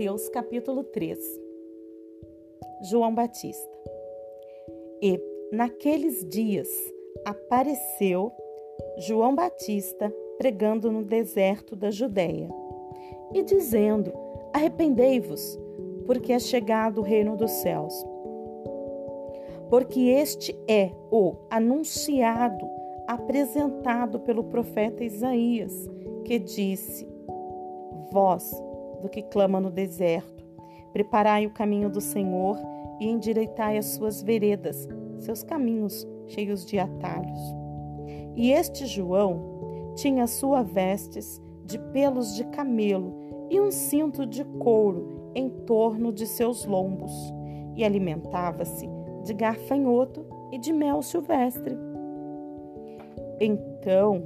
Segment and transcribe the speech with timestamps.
[0.00, 1.18] Mateus capítulo 3
[2.88, 3.70] João Batista
[5.02, 5.20] E
[5.52, 6.70] naqueles dias
[7.22, 8.32] apareceu
[8.96, 12.48] João Batista pregando no deserto da Judéia
[13.34, 14.10] e dizendo:
[14.54, 15.60] Arrependei-vos,
[16.06, 17.92] porque é chegado o reino dos céus.
[19.68, 22.66] Porque este é o anunciado,
[23.06, 25.90] apresentado pelo profeta Isaías,
[26.24, 27.06] que disse:
[28.10, 28.50] Vós,
[29.00, 30.44] do que clama no deserto,
[30.92, 32.58] preparai o caminho do Senhor
[33.00, 37.40] e endireitai as suas veredas, seus caminhos cheios de atalhos.
[38.36, 43.14] E este João tinha sua vestes de pelos de camelo
[43.50, 47.12] e um cinto de couro em torno de seus lombos,
[47.76, 48.88] e alimentava-se
[49.24, 51.76] de garfanhoto e de mel silvestre.
[53.40, 54.22] Então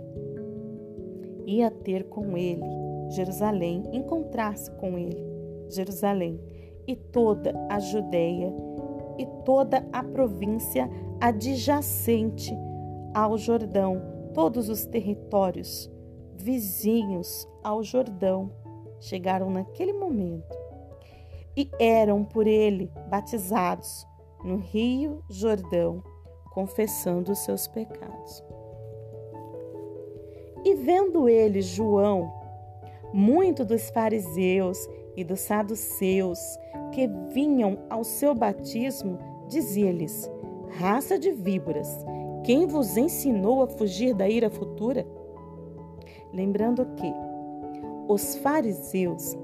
[1.46, 2.83] ia ter com ele
[3.14, 5.24] Jerusalém, encontrar-se com ele,
[5.68, 6.40] Jerusalém,
[6.86, 8.52] e toda a Judéia
[9.18, 10.90] e toda a província
[11.20, 12.52] adjacente
[13.14, 14.02] ao Jordão,
[14.34, 15.90] todos os territórios
[16.36, 18.50] vizinhos ao Jordão
[19.00, 20.58] chegaram naquele momento
[21.56, 24.06] e eram por ele batizados
[24.42, 26.02] no Rio Jordão,
[26.50, 28.44] confessando os seus pecados.
[30.64, 32.32] E vendo ele João,
[33.14, 36.40] muito dos fariseus e dos saduceus
[36.90, 40.28] que vinham ao seu batismo, dizia-lhes:
[40.78, 41.88] Raça de víboras,
[42.42, 45.06] quem vos ensinou a fugir da ira futura?
[46.32, 47.14] Lembrando que
[48.08, 49.38] os fariseus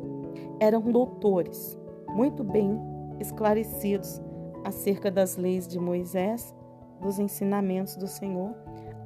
[0.58, 2.76] eram doutores, muito bem
[3.20, 4.20] esclarecidos
[4.64, 6.52] acerca das leis de Moisés,
[7.00, 8.52] dos ensinamentos do Senhor,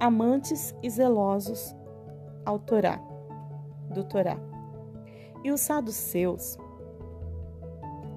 [0.00, 1.76] amantes e zelosos
[2.46, 2.98] ao Torá,
[3.90, 4.53] do Torá.
[5.44, 6.58] E os saduceus,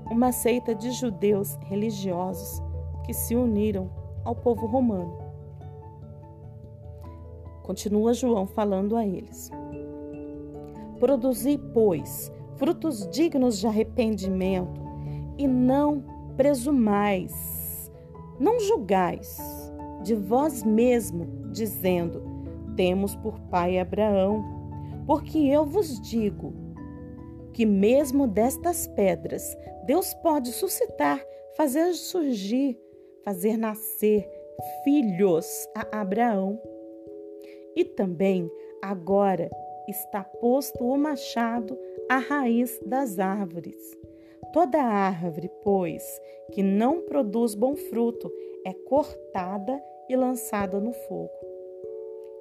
[0.09, 2.63] uma seita de judeus religiosos
[3.05, 3.89] que se uniram
[4.23, 5.17] ao povo romano.
[7.63, 9.51] Continua João falando a eles.
[10.99, 14.81] Produzi, pois, frutos dignos de arrependimento,
[15.37, 16.03] e não
[16.35, 17.91] presumais,
[18.39, 19.37] não julgais
[20.01, 22.21] de vós mesmo, dizendo:
[22.75, 24.43] Temos por pai Abraão,
[25.05, 26.66] porque eu vos digo
[27.57, 31.19] que mesmo destas pedras Deus pode suscitar,
[31.55, 32.79] fazer surgir,
[33.23, 34.29] fazer nascer
[34.83, 36.61] filhos a Abraão.
[37.75, 38.47] E também
[38.79, 39.49] agora
[39.89, 41.75] está posto o machado
[42.07, 43.97] à raiz das árvores.
[44.53, 46.03] Toda árvore, pois,
[46.51, 48.31] que não produz bom fruto,
[48.67, 51.31] é cortada e lançada no fogo.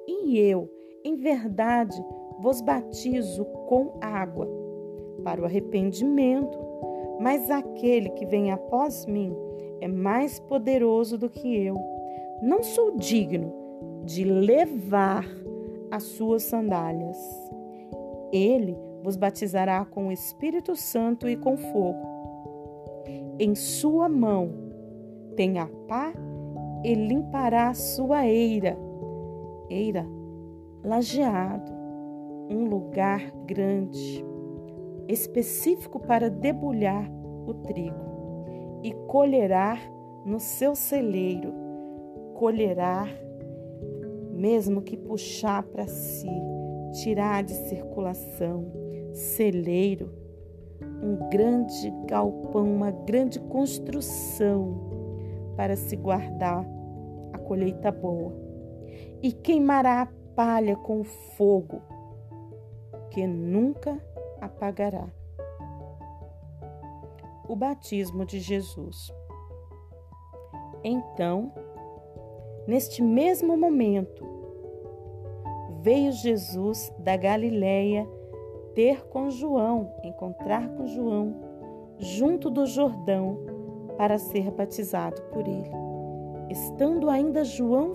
[0.06, 0.70] E eu,
[1.02, 1.96] em verdade,
[2.38, 4.65] vos batizo com água
[5.22, 6.58] para o arrependimento,
[7.20, 9.34] mas aquele que vem após mim
[9.80, 11.76] é mais poderoso do que eu.
[12.42, 13.52] Não sou digno
[14.04, 15.26] de levar
[15.90, 17.16] as suas sandálias.
[18.32, 22.06] Ele vos batizará com o Espírito Santo e com fogo.
[23.38, 24.50] Em sua mão
[25.36, 26.12] tem a pá
[26.82, 28.76] e limpará a sua eira.
[29.68, 30.06] Eira,
[30.84, 31.72] lajeado,
[32.50, 34.24] um lugar grande,
[35.08, 37.10] específico para debulhar
[37.46, 38.06] o trigo,
[38.82, 39.78] e colherá
[40.24, 41.52] no seu celeiro,
[42.34, 43.06] colherá
[44.32, 46.28] mesmo que puxar para si,
[47.02, 48.70] tirar de circulação,
[49.12, 50.12] celeiro,
[51.02, 54.86] um grande galpão, uma grande construção
[55.56, 56.66] para se guardar
[57.32, 58.34] a colheita boa.
[59.22, 61.80] E queimará a palha com fogo,
[63.10, 63.98] que nunca
[64.40, 65.06] apagará.
[67.48, 69.12] O batismo de Jesus.
[70.82, 71.52] Então,
[72.66, 74.26] Neste mesmo momento,
[75.82, 78.08] veio Jesus da Galileia
[78.74, 81.32] ter com João, encontrar com João,
[81.96, 83.38] junto do Jordão,
[83.96, 85.70] para ser batizado por ele.
[86.50, 87.94] Estando ainda João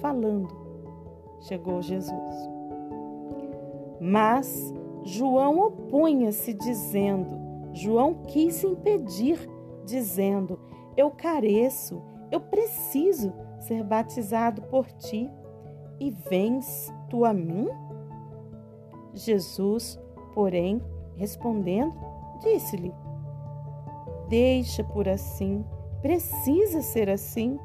[0.00, 0.48] falando,
[1.40, 2.34] chegou Jesus.
[4.00, 4.72] Mas
[5.08, 7.30] João opunha-se, dizendo:
[7.72, 9.48] João quis impedir,
[9.86, 10.58] dizendo:
[10.94, 15.30] Eu careço, eu preciso ser batizado por ti
[15.98, 17.68] e vens tu a mim?
[19.14, 19.98] Jesus,
[20.34, 20.82] porém,
[21.16, 21.94] respondendo,
[22.42, 22.92] disse-lhe:
[24.28, 25.64] Deixa por assim,
[26.02, 27.58] precisa ser assim,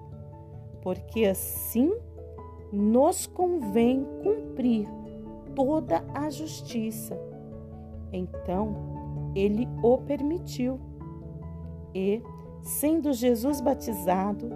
[0.82, 1.94] porque assim
[2.72, 4.88] nos convém cumprir
[5.54, 7.33] toda a justiça.
[8.14, 8.76] Então
[9.36, 10.80] ele o permitiu.
[11.94, 12.22] E,
[12.62, 14.50] sendo Jesus batizado,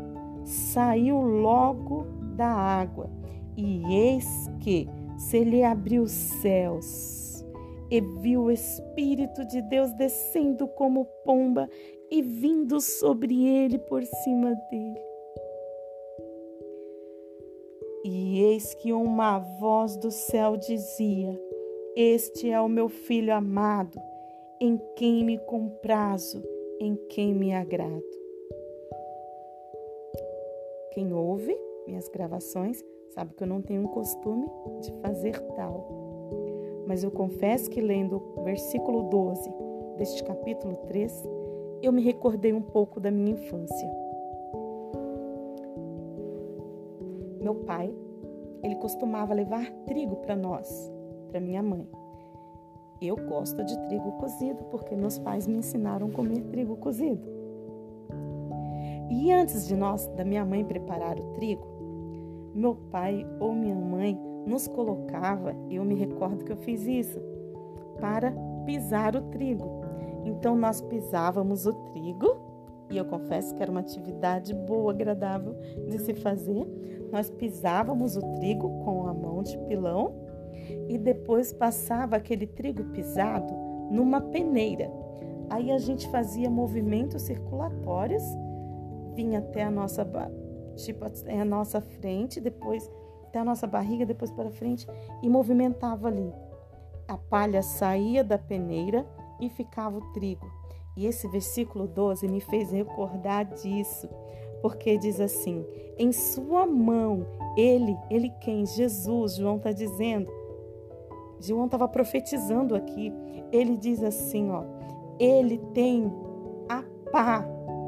[0.45, 2.06] saiu logo
[2.36, 3.09] da água,
[3.56, 4.88] e eis que
[5.18, 7.45] se lhe abriu os céus,
[7.89, 11.69] e viu o Espírito de Deus descendo como pomba
[12.09, 15.01] e vindo sobre ele por cima dele.
[18.04, 21.46] E eis que uma voz do céu dizia:
[21.99, 23.99] Este é o meu filho amado,
[24.61, 26.44] em quem me comprazo,
[26.79, 28.05] em quem me agrado.
[30.91, 31.57] Quem ouve
[31.88, 32.85] minhas gravações
[33.15, 34.45] sabe que eu não tenho um costume
[34.79, 35.88] de fazer tal.
[36.85, 39.51] Mas eu confesso que lendo o versículo 12
[39.97, 41.11] deste capítulo 3,
[41.81, 43.91] eu me recordei um pouco da minha infância.
[47.41, 47.91] Meu pai,
[48.61, 50.95] ele costumava levar trigo para nós,
[51.27, 51.88] para minha mãe.
[53.01, 57.21] Eu gosto de trigo cozido porque meus pais me ensinaram a comer trigo cozido.
[59.09, 61.65] E antes de nós, da minha mãe preparar o trigo,
[62.53, 67.19] meu pai ou minha mãe nos colocava, eu me recordo que eu fiz isso,
[68.00, 68.33] para
[68.65, 69.81] pisar o trigo.
[70.25, 72.35] Então nós pisávamos o trigo,
[72.89, 75.56] e eu confesso que era uma atividade boa, agradável
[75.88, 76.65] de se fazer.
[77.12, 80.26] Nós pisávamos o trigo com a mão de pilão
[80.88, 83.54] e depois passava aquele trigo pisado
[83.92, 84.92] numa peneira.
[85.50, 88.24] Aí a gente fazia movimentos circulatórios
[89.18, 90.07] vinha até a nossa
[90.75, 92.88] tipo a nossa frente, depois
[93.24, 94.86] até a nossa barriga, depois para frente
[95.24, 96.31] e movimentava ali.
[97.07, 99.06] A palha saía da peneira
[99.42, 100.45] e ficava o trigo.
[100.95, 104.07] E esse versículo 12 me fez recordar disso,
[104.62, 105.66] porque diz assim:
[105.98, 107.25] em sua mão,
[107.57, 108.66] ele, ele quem?
[108.66, 110.31] Jesus, João está dizendo.
[111.39, 113.13] João estava profetizando aqui.
[113.51, 114.63] Ele diz assim: ó,
[115.19, 116.12] ele tem
[116.69, 117.45] a pá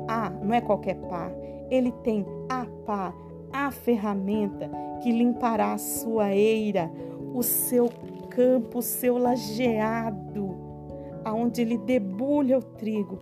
[0.10, 1.32] a, não é qualquer pá,
[1.70, 3.14] ele tem a pá,
[3.54, 4.70] a ferramenta
[5.02, 6.92] que limpará a sua eira,
[7.34, 7.90] o seu
[8.30, 10.58] campo, o seu lajeado,
[11.24, 13.20] aonde ele debulha o trigo.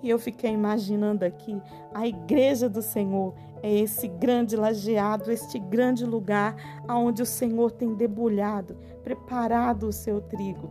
[0.00, 1.60] E eu fiquei imaginando aqui
[1.92, 6.56] a igreja do Senhor é esse grande lajeado, este grande lugar
[6.86, 10.70] aonde o Senhor tem debulhado, preparado o seu trigo.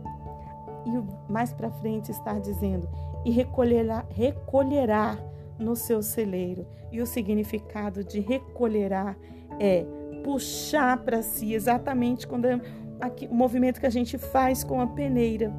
[0.86, 2.88] E mais para frente está dizendo:
[3.24, 5.18] e recolherá, recolherá
[5.58, 6.66] no seu celeiro.
[6.90, 9.16] E o significado de recolherá
[9.60, 9.84] é
[10.24, 12.60] puxar para si, exatamente quando é
[13.00, 15.52] aqui, o movimento que a gente faz com a peneira.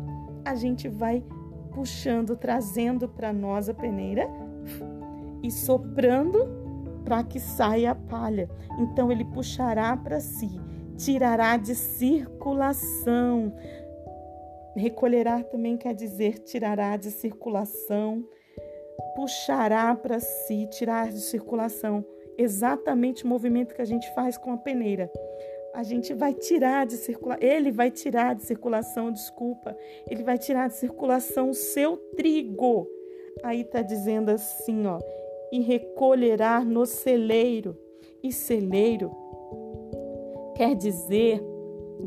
[0.44, 1.24] A gente vai
[1.72, 4.28] puxando, trazendo para nós a peneira
[5.44, 6.59] e soprando
[7.10, 8.50] para que saia a palha.
[8.80, 10.50] Então ele puxará para si,
[10.96, 13.54] tirará de circulação.
[14.76, 18.24] Recolherá também quer dizer tirará de circulação
[19.16, 22.06] puxará para si, tirar de circulação
[22.38, 25.12] exatamente o movimento que a gente faz com a peneira.
[25.74, 29.76] A gente vai tirar de circulação, ele vai tirar de circulação, desculpa,
[30.10, 32.88] ele vai tirar de circulação o seu trigo.
[33.44, 35.00] Aí tá dizendo assim, ó,
[35.52, 37.78] e recolherá no celeiro.
[38.22, 39.12] E celeiro
[40.56, 41.42] quer dizer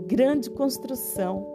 [0.07, 1.53] grande construção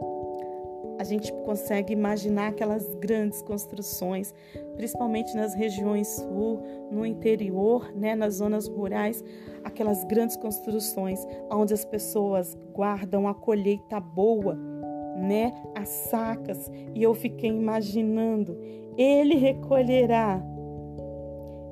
[1.00, 4.34] a gente consegue imaginar aquelas grandes construções,
[4.76, 6.60] principalmente nas regiões sul,
[6.92, 9.24] no interior, né, nas zonas rurais,
[9.64, 11.20] aquelas grandes construções
[11.52, 14.56] onde as pessoas guardam a colheita boa,
[15.16, 16.70] né, as sacas.
[16.96, 18.58] E eu fiquei imaginando,
[18.98, 20.44] ele recolherá,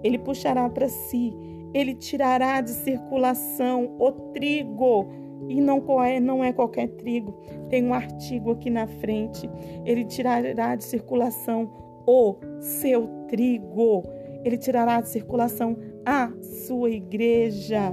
[0.06, 1.34] ele puxará para si,
[1.74, 5.08] ele tirará de circulação o trigo
[5.50, 7.34] e não é, não é qualquer trigo.
[7.70, 9.50] Tem um artigo aqui na frente.
[9.84, 11.72] Ele tirará de circulação
[12.06, 14.04] o seu trigo.
[14.44, 16.32] Ele tirará de circulação a
[16.68, 17.92] sua igreja,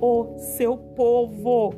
[0.00, 1.72] o seu povo.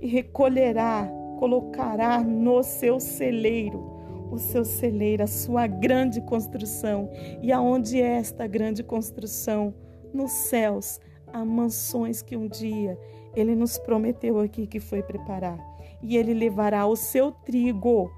[0.00, 1.06] E recolherá,
[1.38, 3.95] colocará no seu celeiro
[4.30, 7.10] o seu celeiro, a sua grande construção.
[7.42, 9.74] E aonde é esta grande construção?
[10.12, 11.00] Nos céus,
[11.32, 12.98] há mansões que um dia
[13.34, 15.58] ele nos prometeu aqui que foi preparar.
[16.02, 18.10] E ele levará o seu trigo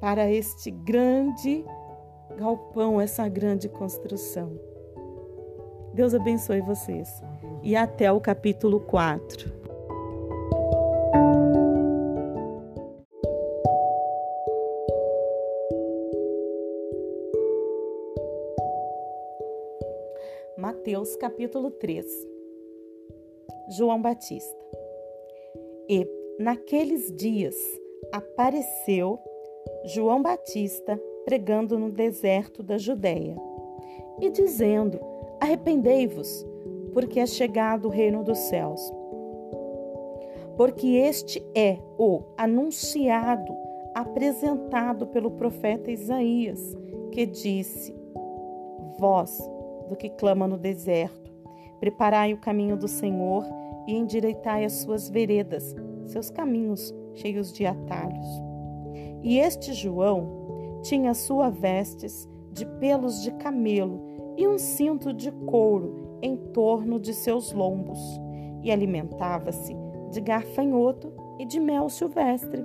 [0.00, 1.64] para este grande
[2.36, 4.58] galpão, essa grande construção.
[5.94, 7.22] Deus abençoe vocês.
[7.62, 9.61] E até o capítulo 4.
[21.02, 22.06] Mateus capítulo 3
[23.76, 24.56] João Batista.
[25.88, 26.06] E
[26.38, 27.56] naqueles dias
[28.12, 29.18] apareceu
[29.86, 33.36] João Batista pregando no deserto da Judéia
[34.20, 35.00] e dizendo:
[35.40, 36.46] Arrependei-vos,
[36.92, 38.80] porque é chegado o reino dos céus.
[40.56, 43.52] Porque este é o anunciado,
[43.92, 46.76] apresentado pelo profeta Isaías,
[47.10, 47.92] que disse:
[49.00, 49.42] Voz
[49.92, 51.30] do que clama no deserto,
[51.78, 53.44] preparai o caminho do Senhor
[53.86, 58.26] e endireitai as suas veredas, seus caminhos cheios de atalhos.
[59.22, 64.00] E este João tinha sua vestes de pelos de camelo
[64.36, 67.98] e um cinto de couro em torno de seus lombos,
[68.62, 69.76] e alimentava-se
[70.10, 72.64] de garfanhoto e de mel silvestre.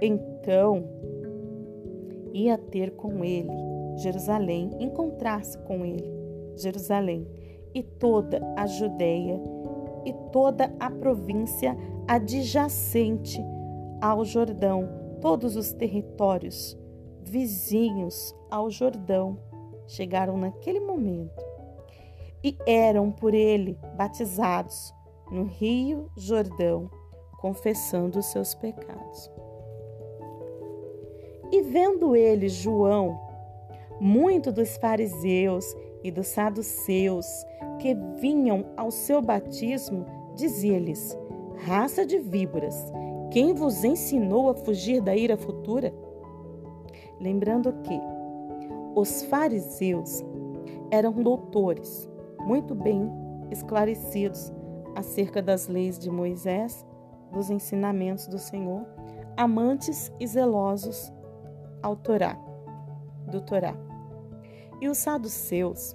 [0.00, 0.84] Então
[2.32, 6.10] ia ter com ele Jerusalém, encontrar-se com ele,
[6.56, 7.26] Jerusalém,
[7.74, 9.40] e toda a Judéia
[10.04, 11.76] e toda a província
[12.06, 13.42] adjacente
[14.00, 14.88] ao Jordão,
[15.20, 16.78] todos os territórios
[17.22, 19.38] vizinhos ao Jordão
[19.86, 21.44] chegaram naquele momento
[22.42, 24.94] e eram por ele batizados
[25.30, 26.88] no Rio Jordão,
[27.38, 29.30] confessando os seus pecados.
[31.50, 33.25] E vendo ele, João,
[34.00, 37.26] muito dos fariseus e dos saduceus
[37.78, 41.16] que vinham ao seu batismo, dizia-lhes:
[41.64, 42.76] Raça de víboras,
[43.30, 45.92] quem vos ensinou a fugir da ira futura?
[47.20, 47.98] Lembrando que
[48.94, 50.24] os fariseus
[50.90, 52.08] eram doutores,
[52.40, 53.10] muito bem
[53.50, 54.52] esclarecidos
[54.94, 56.84] acerca das leis de Moisés,
[57.32, 58.86] dos ensinamentos do Senhor,
[59.36, 61.12] amantes e zelosos
[61.82, 62.38] ao Torá,
[63.30, 63.85] do Torá.
[64.80, 65.94] E os saduceus,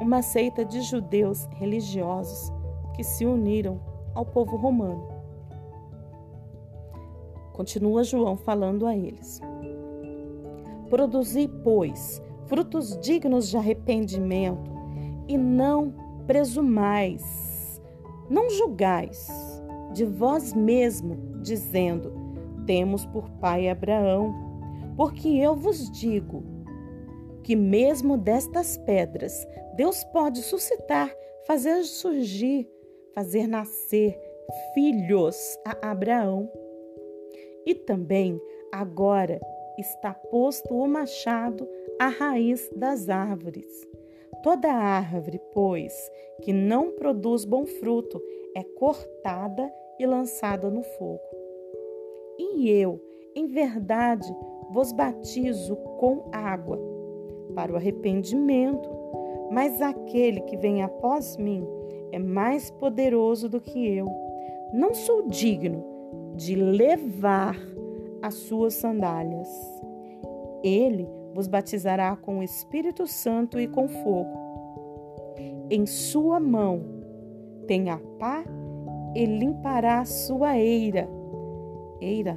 [0.00, 2.50] uma seita de judeus religiosos
[2.94, 3.80] que se uniram
[4.14, 5.08] ao povo romano.
[7.52, 9.40] Continua João falando a eles.
[10.88, 14.70] Produzi, pois, frutos dignos de arrependimento,
[15.28, 15.94] e não
[16.26, 17.80] presumais,
[18.28, 19.30] não julgais
[19.92, 22.12] de vós mesmo, dizendo:
[22.66, 24.34] Temos por pai Abraão,
[24.96, 26.42] porque eu vos digo
[27.42, 31.14] que mesmo destas pedras Deus pode suscitar,
[31.46, 32.68] fazer surgir,
[33.14, 34.18] fazer nascer
[34.74, 36.50] filhos a Abraão.
[37.64, 39.40] E também agora
[39.78, 41.68] está posto o machado
[41.98, 43.66] à raiz das árvores.
[44.42, 45.94] Toda árvore, pois,
[46.42, 48.20] que não produz bom fruto,
[48.56, 51.22] é cortada e lançada no fogo.
[52.38, 53.00] E eu,
[53.34, 54.28] em verdade,
[54.70, 56.91] vos batizo com água
[57.54, 58.88] para o arrependimento,
[59.50, 61.66] mas aquele que vem após mim
[62.10, 64.06] é mais poderoso do que eu.
[64.72, 65.84] Não sou digno
[66.36, 67.56] de levar
[68.22, 69.48] as suas sandálias.
[70.62, 74.38] Ele vos batizará com o Espírito Santo e com fogo.
[75.70, 76.82] Em sua mão
[77.66, 78.44] tem a pá
[79.14, 81.08] e limpará a sua eira.
[82.00, 82.36] Eira,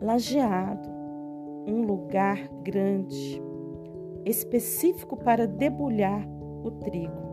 [0.00, 0.88] lajeado,
[1.66, 3.40] um lugar grande,
[4.28, 6.26] específico para debulhar
[6.62, 7.28] o trigo.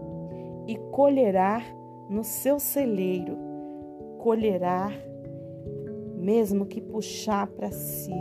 [0.67, 1.61] E colherá
[2.09, 3.37] no seu celeiro,
[4.19, 4.91] colherá
[6.15, 8.13] mesmo que puxar para si,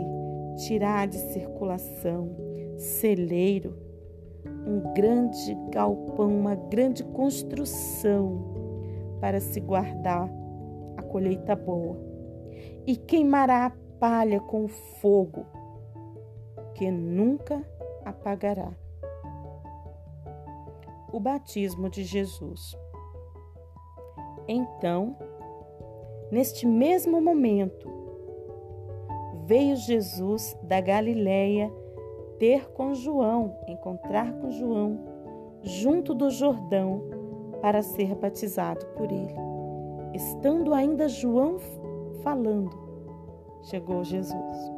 [0.67, 2.29] tirar de circulação,
[2.77, 3.75] celeiro,
[4.67, 8.53] um grande galpão, uma grande construção
[9.19, 10.29] para se guardar
[10.97, 11.97] a colheita boa.
[12.85, 15.45] E queimará a palha com fogo,
[16.75, 17.65] que nunca
[18.05, 18.71] apagará.
[21.11, 22.77] O batismo de Jesus.
[24.47, 25.17] Então,
[26.31, 27.89] neste mesmo momento,
[29.45, 31.71] veio Jesus da Galileia
[32.37, 34.99] ter com João, encontrar com João,
[35.61, 37.01] junto do Jordão,
[37.61, 39.33] para ser batizado por ele.
[40.13, 41.57] Estando ainda João
[42.21, 42.77] falando,
[43.63, 44.71] chegou Jesus.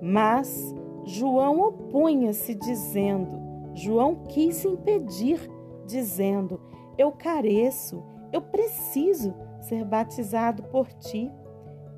[0.00, 0.74] Mas
[1.04, 5.50] João opunha-se, dizendo: João quis impedir,
[5.86, 6.60] dizendo:
[6.96, 11.30] Eu careço, eu preciso ser batizado por ti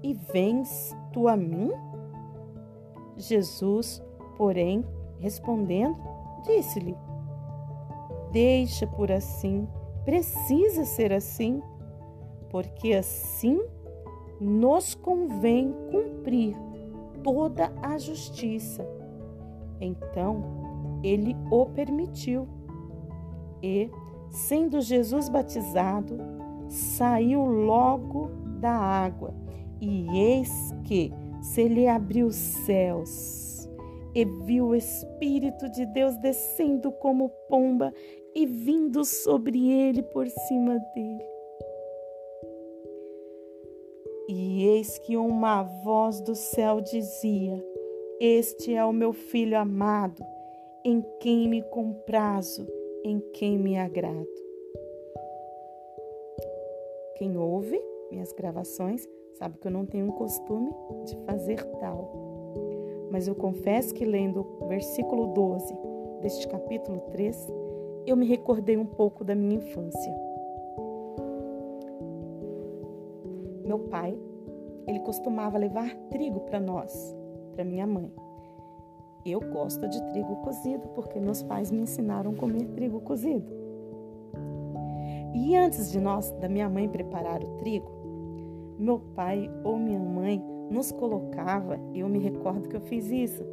[0.03, 1.71] e vens tu a mim?
[3.17, 4.03] Jesus,
[4.37, 4.85] porém,
[5.19, 5.97] respondendo,
[6.45, 6.97] disse-lhe:
[8.33, 9.69] Deixa por assim,
[10.05, 11.63] precisa ser assim,
[12.51, 13.61] porque assim
[14.41, 16.66] nos convém cumprir
[17.23, 18.87] toda a justiça.
[19.81, 22.49] Então ele o permitiu.
[23.63, 23.91] E,
[24.31, 26.19] sendo Jesus batizado,
[26.69, 28.31] saiu logo
[28.61, 29.33] da água
[29.81, 33.69] E eis que se lhe abriu os céus
[34.15, 37.93] e viu o Espírito de Deus descendo como pomba
[38.35, 41.36] e vindo sobre ele por cima dele.
[44.29, 47.65] E eis que uma voz do céu dizia:
[48.21, 50.21] Este é o meu filho amado,
[50.85, 52.67] em quem me comprazo,
[53.05, 54.27] em quem me agrado.
[57.17, 57.81] Quem ouve
[58.11, 60.71] minhas gravações sabe que eu não tenho um costume
[61.05, 62.11] de fazer tal.
[63.11, 65.73] Mas eu confesso que lendo o versículo 12
[66.21, 67.47] deste capítulo 3,
[68.07, 70.26] eu me recordei um pouco da minha infância.
[73.67, 74.17] Meu pai,
[74.87, 77.17] ele costumava levar trigo para nós,
[77.53, 78.13] para minha mãe.
[79.25, 83.45] Eu gosto de trigo cozido porque meus pais me ensinaram a comer trigo cozido.
[85.35, 87.91] E antes de nós, da minha mãe preparar o trigo,
[88.79, 93.45] meu pai ou minha mãe nos colocava, eu me recordo que eu fiz isso,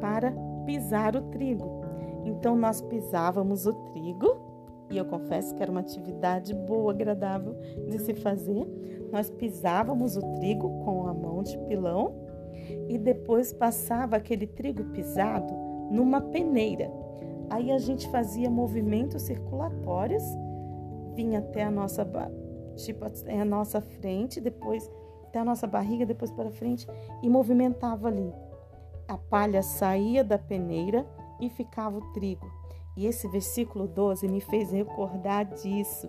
[0.00, 0.32] para
[0.64, 1.82] pisar o trigo.
[2.24, 4.36] Então nós pisávamos o trigo,
[4.90, 7.54] e eu confesso que era uma atividade boa, agradável
[7.88, 8.66] de se fazer.
[9.12, 12.14] Nós pisávamos o trigo com a mão de pilão
[12.88, 15.52] e depois passava aquele trigo pisado
[15.90, 16.90] numa peneira.
[17.50, 20.24] Aí a gente fazia movimentos circulatórios,
[21.14, 22.08] vinha até a nossa
[22.76, 24.90] tipo a nossa frente, depois
[25.28, 26.86] até a nossa barriga, depois para frente
[27.22, 28.32] e movimentava ali.
[29.06, 31.06] A palha saía da peneira
[31.38, 32.46] e ficava o trigo.
[32.96, 36.08] E esse versículo 12 me fez recordar disso,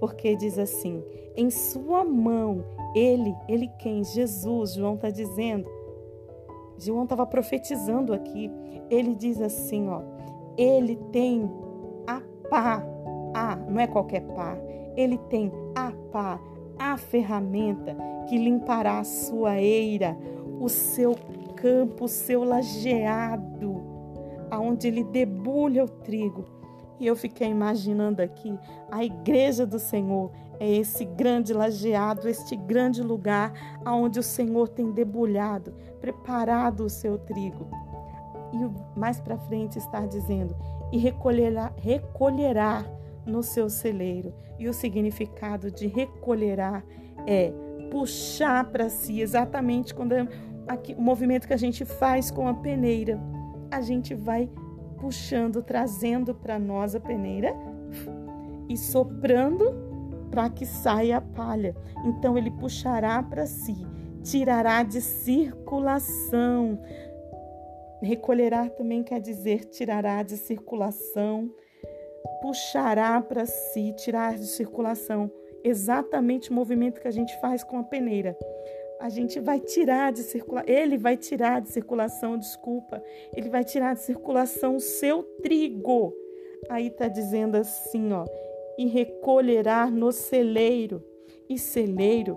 [0.00, 1.04] porque diz assim:
[1.36, 2.64] em sua mão,
[2.94, 4.02] ele, ele quem?
[4.02, 5.68] Jesus, João está dizendo.
[6.78, 8.50] João estava profetizando aqui.
[8.88, 10.00] Ele diz assim: ó,
[10.56, 11.48] ele tem
[12.06, 12.82] a pá,
[13.34, 14.58] a, não é qualquer pá,
[14.96, 16.40] ele tem a pá,
[16.78, 17.96] a ferramenta
[18.28, 20.16] que limpará a sua eira,
[20.58, 21.14] o seu
[21.56, 23.82] campo, o seu lajeado,
[24.50, 26.59] aonde ele debulha o trigo.
[27.00, 28.56] E eu fiquei imaginando aqui
[28.90, 34.92] a igreja do Senhor é esse grande lajeado, este grande lugar aonde o Senhor tem
[34.92, 37.66] debulhado, preparado o seu trigo.
[38.52, 40.54] E mais para frente está dizendo:
[40.92, 42.84] e recolherá, recolherá
[43.24, 44.34] no seu celeiro.
[44.58, 46.82] E o significado de recolherá
[47.26, 47.52] é
[47.90, 50.28] puxar para si, exatamente quando é
[50.68, 53.18] aqui, o movimento que a gente faz com a peneira.
[53.70, 54.50] A gente vai
[55.00, 57.54] puxando, trazendo para nós a peneira
[58.68, 59.88] e soprando
[60.30, 61.74] para que saia a palha.
[62.04, 63.86] Então ele puxará para si,
[64.22, 66.80] tirará de circulação.
[68.02, 71.50] Recolherá também quer dizer tirará de circulação
[72.40, 75.30] puxará para si, tirar de circulação.
[75.62, 78.36] Exatamente o movimento que a gente faz com a peneira.
[79.00, 83.02] A gente vai tirar de circulação, ele vai tirar de circulação, desculpa,
[83.34, 86.14] ele vai tirar de circulação o seu trigo.
[86.68, 88.26] Aí está dizendo assim, ó,
[88.78, 91.02] e recolherá no celeiro.
[91.48, 92.36] E celeiro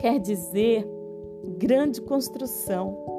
[0.00, 0.86] quer dizer
[1.58, 3.17] grande construção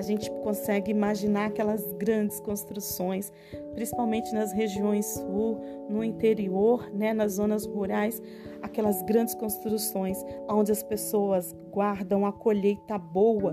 [0.00, 3.30] a gente consegue imaginar aquelas grandes construções,
[3.74, 5.60] principalmente nas regiões sul,
[5.90, 8.20] no interior, né, nas zonas rurais,
[8.62, 10.16] aquelas grandes construções
[10.48, 13.52] onde as pessoas guardam a colheita boa,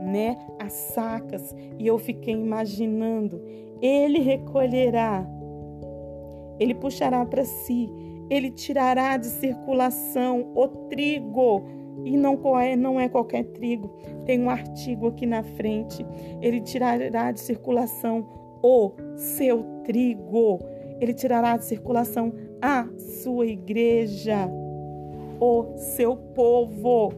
[0.00, 1.54] né, as sacas.
[1.78, 3.40] E eu fiquei imaginando,
[3.80, 5.24] ele recolherá,
[6.58, 7.88] ele puxará para si,
[8.28, 11.62] ele tirará de circulação o trigo
[12.04, 13.88] e não é, não é qualquer trigo.
[14.24, 16.04] Tem um artigo aqui na frente.
[16.40, 18.26] Ele tirará de circulação
[18.62, 20.58] o seu trigo.
[21.00, 24.48] Ele tirará de circulação a sua igreja,
[25.40, 27.12] o seu povo.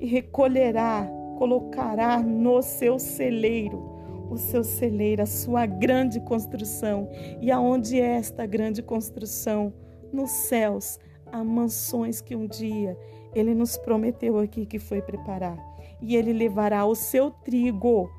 [0.00, 3.90] E recolherá, colocará no seu celeiro
[4.30, 7.08] o seu celeiro, a sua grande construção.
[7.40, 9.72] E aonde é esta grande construção?
[10.12, 12.96] Nos céus, há mansões que um dia
[13.34, 15.56] ele nos prometeu aqui que foi preparar.
[16.00, 18.10] E ele levará o seu trigo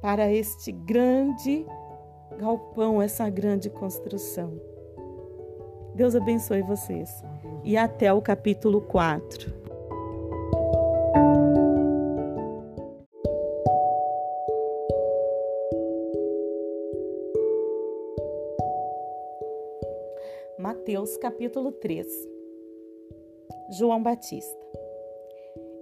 [0.00, 1.66] para este grande
[2.38, 4.60] galpão, essa grande construção.
[5.94, 7.10] Deus abençoe vocês.
[7.64, 9.58] E até o capítulo 4.
[20.58, 22.37] Mateus capítulo 3
[23.70, 24.66] João Batista.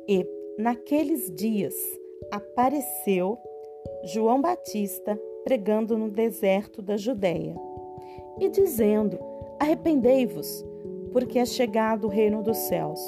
[0.08, 0.26] E
[0.58, 1.74] naqueles dias
[2.30, 3.38] apareceu
[4.04, 7.54] João Batista pregando no deserto da Judéia
[8.40, 9.18] e dizendo:
[9.60, 10.64] Arrependei-vos,
[11.12, 13.00] porque é chegado o reino dos céus.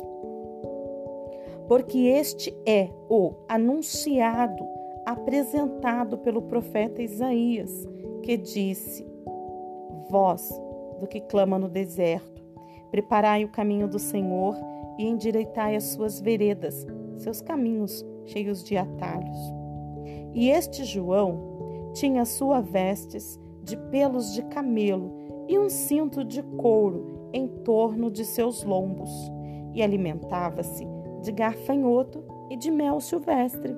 [1.69, 4.67] porque este é o anunciado,
[5.05, 7.87] apresentado pelo profeta Isaías,
[8.23, 9.07] que disse:
[10.09, 10.49] Voz
[10.99, 12.38] do que clama no deserto,
[12.91, 14.57] preparai o caminho do Senhor
[14.99, 19.39] e endireitai as suas veredas, seus caminhos cheios de atalhos.
[20.35, 25.13] E este João tinha sua vestes de pelos de camelo
[25.49, 29.11] e um cinto de couro em torno de seus lombos,
[29.75, 30.87] e alimentava-se
[31.23, 33.75] de garfanhoto e de mel silvestre.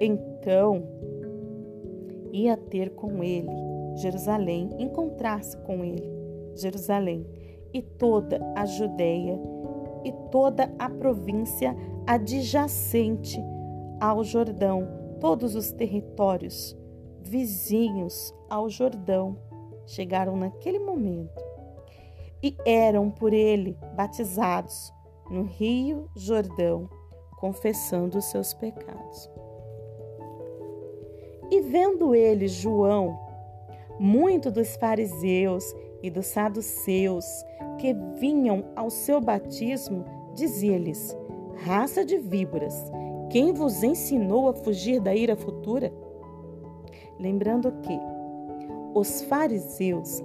[0.00, 0.82] Então
[2.32, 6.10] ia ter com ele Jerusalém, encontrar-se com ele,
[6.54, 7.26] Jerusalém,
[7.72, 9.38] e toda a Judéia
[10.04, 13.38] e toda a província adjacente
[14.00, 14.88] ao Jordão,
[15.20, 16.76] todos os territórios
[17.22, 19.36] vizinhos ao Jordão
[19.86, 21.44] chegaram naquele momento
[22.42, 24.92] e eram por ele batizados
[25.30, 26.88] no Rio Jordão,
[27.38, 29.30] confessando os seus pecados.
[31.50, 33.18] E vendo ele, João,
[33.98, 37.26] muito dos fariseus e dos saduceus
[37.78, 41.16] que vinham ao seu batismo, dizia-lhes:
[41.64, 42.74] Raça de víboras,
[43.30, 45.92] quem vos ensinou a fugir da ira futura?
[47.18, 47.98] Lembrando que
[48.94, 50.22] os fariseus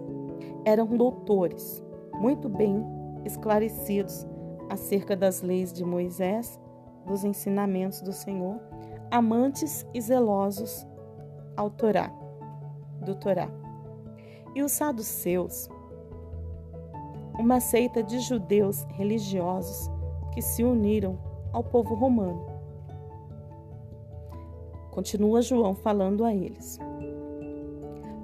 [0.63, 1.83] eram doutores,
[2.13, 2.83] muito bem
[3.25, 4.25] esclarecidos
[4.69, 6.59] acerca das leis de Moisés,
[7.05, 8.59] dos ensinamentos do Senhor,
[9.11, 10.88] amantes e zelosos
[11.55, 12.11] ao Torá,
[13.01, 13.64] do Torá.
[14.56, 15.70] E os saduceus,
[17.38, 19.91] uma seita de judeus religiosos
[20.34, 21.20] que se uniram
[21.52, 22.46] ao povo romano.
[24.91, 26.80] Continua João falando a eles.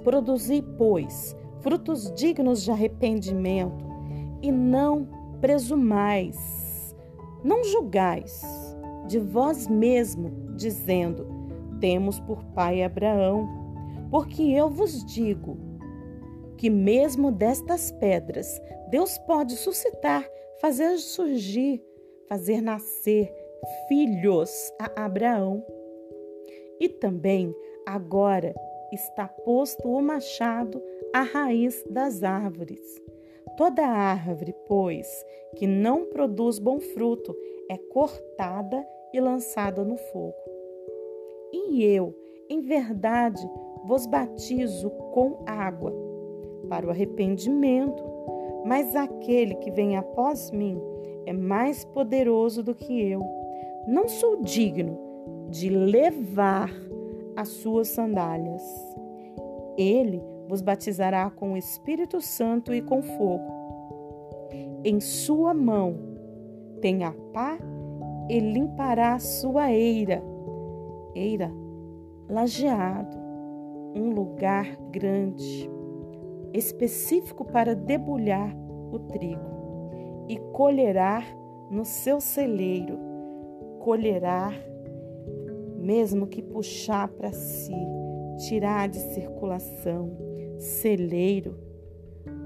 [0.05, 3.85] Produzi, pois, frutos dignos de arrependimento,
[4.41, 5.07] e não
[5.39, 6.95] presumais,
[7.43, 8.41] não julgais
[9.07, 11.27] de vós mesmo, dizendo:
[11.79, 13.49] Temos por pai Abraão,
[14.09, 15.70] porque eu vos digo
[16.61, 21.83] que mesmo destas pedras Deus pode suscitar, fazer surgir,
[22.27, 23.33] fazer nascer
[23.87, 25.65] filhos a Abraão.
[26.79, 27.51] E também
[27.83, 28.53] agora
[28.93, 30.79] está posto o machado
[31.11, 33.01] à raiz das árvores.
[33.57, 35.07] Toda árvore, pois,
[35.55, 37.35] que não produz bom fruto,
[37.71, 40.35] é cortada e lançada no fogo.
[41.51, 42.15] E eu,
[42.47, 43.41] em verdade,
[43.83, 46.10] vos batizo com água
[46.71, 48.01] para o arrependimento,
[48.65, 50.81] mas aquele que vem após mim
[51.25, 53.21] é mais poderoso do que eu.
[53.85, 54.97] Não sou digno
[55.49, 56.71] de levar
[57.35, 58.63] as suas sandálias.
[59.77, 63.51] Ele vos batizará com o Espírito Santo e com fogo.
[64.85, 65.97] Em sua mão
[66.79, 67.57] tem a pá
[68.29, 70.23] e limpará a sua eira.
[71.13, 71.51] Eira,
[72.29, 73.17] lajeado,
[73.93, 75.69] um lugar grande,
[76.53, 78.55] específico para debulhar
[78.91, 79.51] o trigo,
[80.27, 81.23] e colherá
[81.69, 82.97] no seu celeiro,
[83.79, 84.51] colherá,
[85.77, 87.75] mesmo que puxar para si,
[88.47, 90.11] tirar de circulação
[90.57, 91.57] celeiro,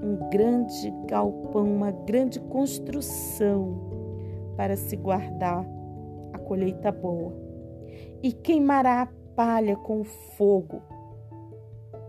[0.02, 3.76] um grande galpão, uma grande construção
[4.56, 5.66] para se guardar
[6.32, 7.34] a colheita boa.
[8.22, 10.80] E queimará a palha com fogo,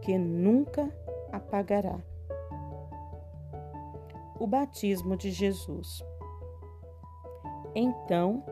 [0.01, 0.89] que nunca
[1.37, 1.97] apagará.
[4.39, 6.03] O batismo de Jesus.
[7.73, 8.43] Então,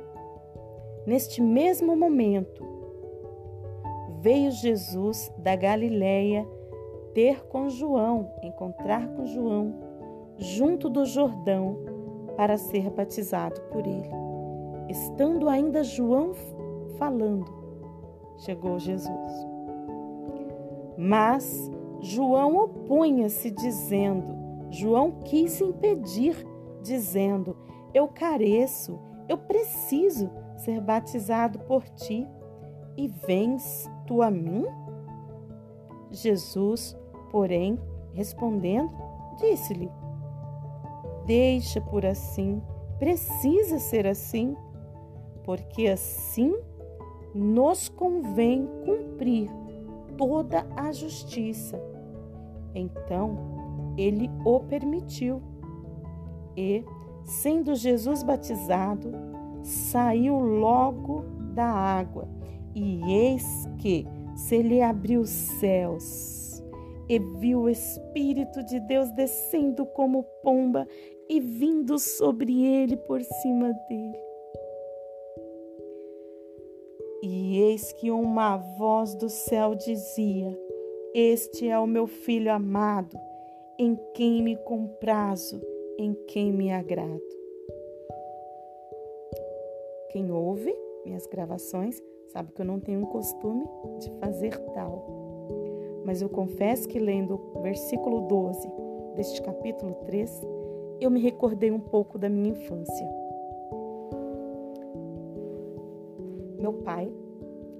[1.05, 2.63] neste mesmo momento,
[4.21, 6.47] veio Jesus da Galileia
[7.13, 9.73] ter com João, encontrar com João,
[10.37, 11.77] junto do Jordão,
[12.35, 14.09] para ser batizado por ele.
[14.89, 16.33] Estando ainda João
[16.97, 17.45] falando,
[18.37, 19.47] chegou Jesus.
[20.97, 24.25] Mas João opunha-se, dizendo:
[24.69, 26.45] João quis impedir,
[26.81, 27.55] dizendo:
[27.93, 32.27] Eu careço, eu preciso ser batizado por ti,
[32.97, 34.65] e vens tu a mim?
[36.11, 36.95] Jesus
[37.35, 37.77] porém,
[38.13, 38.89] respondendo,
[39.37, 39.91] disse-lhe:
[41.25, 42.61] Deixa por assim,
[42.97, 44.55] precisa ser assim,
[45.43, 46.55] porque assim
[47.33, 49.51] nos convém cumprir
[50.17, 51.81] toda a justiça.
[52.73, 53.37] Então
[53.97, 55.41] ele o permitiu.
[56.57, 56.83] E,
[57.23, 59.11] sendo Jesus batizado,
[59.61, 62.27] saiu logo da água,
[62.73, 66.63] e eis que se lhe abriu os céus
[67.07, 70.87] e viu o Espírito de Deus descendo como pomba
[71.29, 74.24] e vindo sobre ele por cima dele.
[77.59, 80.57] Eis que uma voz do céu dizia:
[81.13, 83.17] Este é o meu filho amado,
[83.79, 85.61] em quem me comprazo,
[85.97, 87.21] em quem me agrado.
[90.09, 90.73] Quem ouve
[91.05, 93.65] minhas gravações sabe que eu não tenho um costume
[93.99, 95.05] de fazer tal.
[96.05, 98.67] Mas eu confesso que lendo o versículo 12
[99.15, 100.41] deste capítulo 3,
[100.99, 103.07] eu me recordei um pouco da minha infância.
[106.59, 107.11] Meu pai,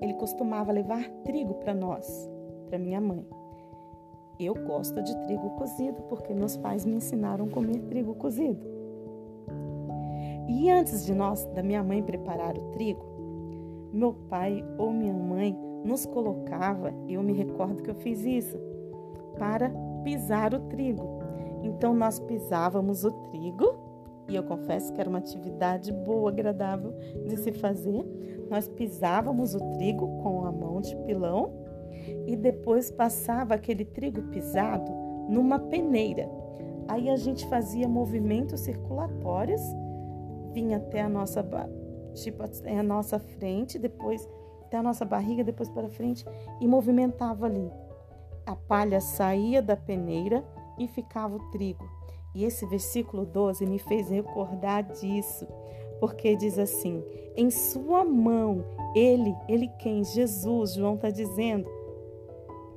[0.02, 2.30] ele costumava levar trigo para nós,
[2.68, 3.26] para minha mãe.
[4.40, 8.60] Eu gosto de trigo cozido porque meus pais me ensinaram a comer trigo cozido.
[10.48, 13.06] E antes de nós, da minha mãe preparar o trigo,
[13.94, 18.58] meu pai ou minha mãe nos colocava, eu me recordo que eu fiz isso,
[19.38, 19.72] para
[20.04, 21.20] pisar o trigo.
[21.64, 23.85] Então nós pisávamos o trigo,
[24.28, 26.94] e eu confesso que era uma atividade boa, agradável
[27.28, 28.04] de se fazer.
[28.50, 31.54] Nós pisávamos o trigo com a mão de pilão
[32.26, 34.92] e depois passava aquele trigo pisado
[35.30, 36.30] numa peneira.
[36.88, 39.62] Aí a gente fazia movimentos circulatórios,
[40.54, 41.44] vinha até a nossa
[42.14, 44.28] tipo a nossa frente, depois
[44.66, 46.26] até a nossa barriga, depois para frente
[46.62, 47.72] e movimentava ali.
[48.46, 50.44] A palha saía da peneira
[50.78, 51.95] e ficava o trigo.
[52.36, 55.48] E esse versículo 12 me fez recordar disso,
[56.02, 57.02] porque diz assim:
[57.36, 60.04] em sua mão, ele, ele quem?
[60.04, 61.68] Jesus, João está dizendo.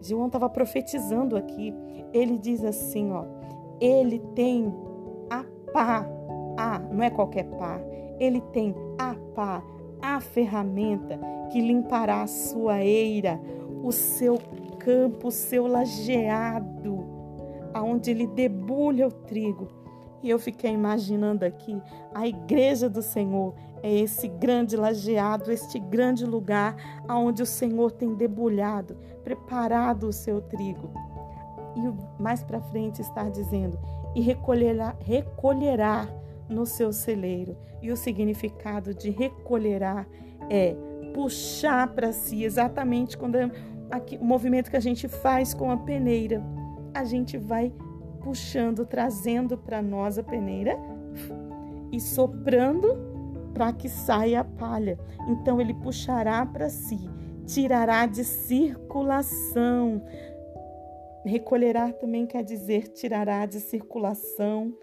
[0.01, 1.75] João estava profetizando aqui.
[2.13, 3.25] Ele diz assim: ó,
[3.81, 4.73] ele tem
[5.29, 6.09] a pá,
[6.57, 7.81] a, não é qualquer pá,
[8.19, 9.63] ele tem a pá,
[10.01, 11.19] a ferramenta
[11.51, 13.41] que limpará a sua eira,
[13.83, 14.39] o seu
[14.79, 16.98] campo, o seu lajeado,
[17.73, 19.69] aonde ele debulha o trigo.
[20.23, 21.81] E eu fiquei imaginando aqui
[22.15, 26.77] a igreja do Senhor é esse grande lajeado, este grande lugar
[27.07, 30.91] aonde o Senhor tem debulhado, preparado o seu trigo.
[31.77, 33.79] E mais para frente está dizendo:
[34.15, 36.09] e recolherá, recolherá
[36.49, 37.57] no seu celeiro.
[37.81, 40.05] E o significado de recolherá
[40.51, 40.75] é
[41.15, 43.51] puxar para si, exatamente quando é
[43.91, 46.43] aqui, o movimento que a gente faz com a peneira.
[46.99, 47.73] A gente vai
[48.23, 50.77] puxando, trazendo para nós a peneira
[51.93, 52.97] e soprando
[53.55, 54.99] para que saia a palha.
[55.29, 56.99] Então ele puxará para si,
[57.47, 60.03] tirará de circulação.
[61.25, 64.75] Recolherá também quer dizer tirará de circulação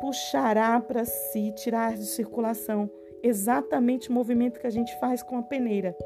[0.00, 2.90] puxará para si, tirar de circulação
[3.22, 5.96] exatamente o movimento que a gente faz com a peneira.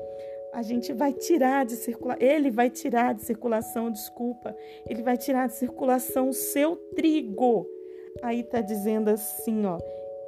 [0.52, 4.56] A gente vai tirar de circulação, ele vai tirar de circulação, desculpa,
[4.88, 7.66] ele vai tirar de circulação o seu trigo.
[8.22, 9.78] Aí está dizendo assim, ó,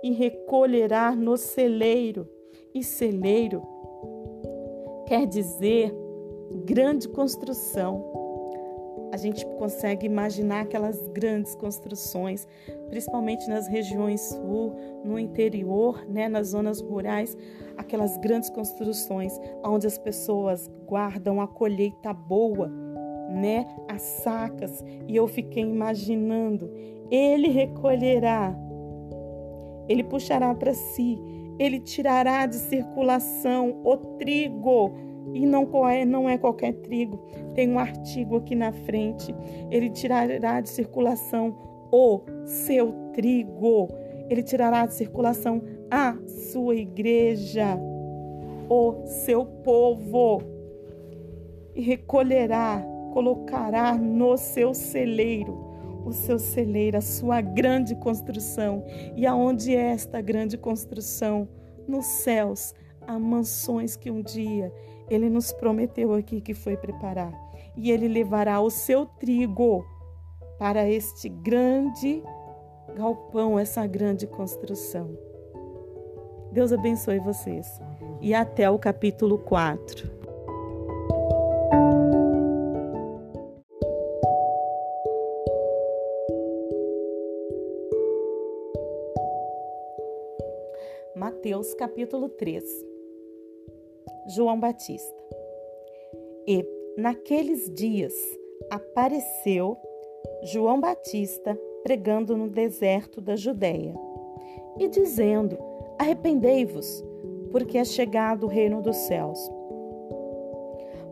[0.02, 2.28] e recolherá no celeiro.
[2.72, 3.62] E celeiro
[5.06, 5.92] quer dizer
[6.64, 8.10] grande construção
[9.12, 12.46] a gente consegue imaginar aquelas grandes construções,
[12.90, 14.74] principalmente nas regiões sul,
[15.04, 17.36] no interior, né, nas zonas rurais,
[17.76, 19.32] aquelas grandes construções
[19.64, 22.68] onde as pessoas guardam a colheita boa,
[23.30, 24.84] né, as sacas.
[25.08, 26.70] E eu fiquei imaginando,
[27.10, 28.54] ele recolherá,
[29.88, 31.18] ele puxará para si,
[31.58, 34.92] ele tirará de circulação o trigo
[35.32, 37.18] e não é, não é qualquer trigo.
[37.54, 39.34] Tem um artigo aqui na frente.
[39.70, 43.88] Ele tirará de circulação o seu trigo.
[44.28, 47.76] Ele tirará de circulação a sua igreja,
[48.68, 50.42] o seu povo.
[51.74, 55.70] E recolherá, colocará no seu celeiro
[56.04, 58.84] o seu celeiro, a sua grande construção.
[59.16, 61.48] E aonde é esta grande construção?
[61.86, 62.74] Nos céus,
[63.06, 64.72] há mansões que um dia
[65.08, 67.32] ele nos prometeu aqui que foi preparar.
[67.76, 69.84] E ele levará o seu trigo
[70.60, 72.22] para este grande
[72.94, 75.16] galpão, essa grande construção.
[76.52, 77.80] Deus abençoe vocês.
[78.20, 80.20] E até o capítulo 4.
[91.16, 92.62] Mateus capítulo 3
[94.36, 95.24] João Batista.
[96.46, 96.62] E
[96.98, 98.12] naqueles dias
[98.70, 99.78] apareceu
[100.42, 103.94] João Batista pregando no deserto da Judéia
[104.78, 105.58] e dizendo:
[105.98, 107.04] Arrependei-vos,
[107.50, 109.38] porque é chegado o reino dos céus.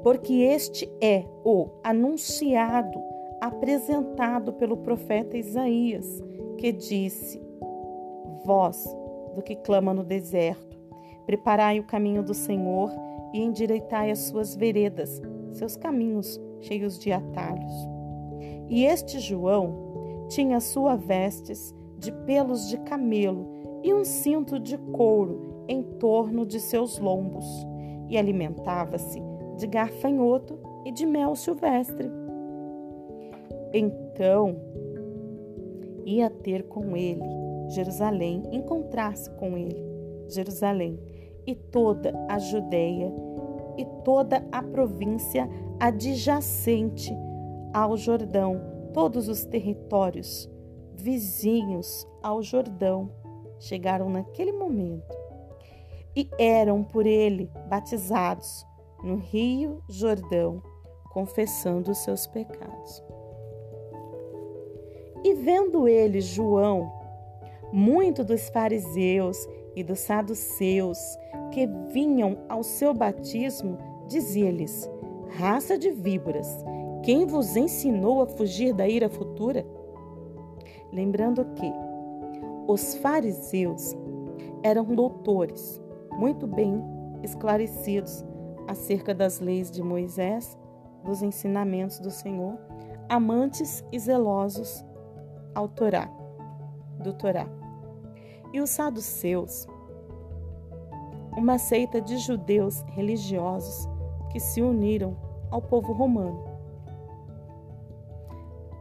[0.03, 2.99] Porque este é o anunciado,
[3.41, 6.23] apresentado pelo profeta Isaías,
[6.57, 7.41] que disse:
[8.45, 8.85] Voz
[9.35, 10.69] do que clama no deserto,
[11.29, 12.91] Preparai o caminho do Senhor,
[13.35, 15.21] e endireitai as suas veredas,
[15.53, 17.98] seus caminhos cheios de atalhos.
[18.69, 23.47] E este João tinha sua vestes de pelos de camelo
[23.83, 27.47] e um cinto de couro em torno de seus lombos,
[28.09, 29.21] e alimentava-se
[29.57, 32.11] de garfanhoto e de mel silvestre.
[33.73, 34.57] Então
[36.05, 39.83] ia ter com ele Jerusalém, encontrar-se com ele,
[40.29, 40.99] Jerusalém,
[41.47, 43.13] e toda a Judéia
[43.77, 47.15] e toda a província adjacente
[47.73, 48.61] ao Jordão,
[48.93, 50.51] todos os territórios
[50.95, 53.11] vizinhos ao Jordão
[53.59, 55.17] chegaram naquele momento
[56.17, 58.67] e eram por ele batizados
[59.03, 60.61] no Rio Jordão,
[61.13, 63.03] confessando os seus pecados.
[65.25, 66.93] E vendo ele, João,
[67.73, 70.99] muito dos fariseus e dos saduceus
[71.53, 73.79] que vinham ao seu batismo,
[74.09, 74.89] dizia-lhes:
[75.37, 76.49] Raça de víboras,
[77.03, 79.67] quem vos ensinou a fugir da ira futura?
[80.93, 81.73] Lembrando que
[82.67, 83.95] os fariseus
[84.63, 85.81] eram doutores,
[86.13, 86.83] muito bem
[87.23, 88.25] esclarecidos
[88.67, 90.59] acerca das leis de Moisés,
[91.05, 92.59] dos ensinamentos do Senhor,
[93.09, 94.85] amantes e zelosos
[95.55, 96.11] ao Torá,
[97.03, 97.47] do Torá.
[98.53, 99.67] E os saduceus,
[101.37, 103.89] uma seita de judeus religiosos
[104.31, 105.17] que se uniram
[105.51, 106.48] ao povo romano.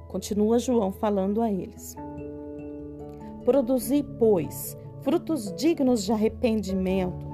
[0.07, 1.95] Continua João falando a eles.
[3.43, 7.25] Produzi, pois, frutos dignos de arrependimento,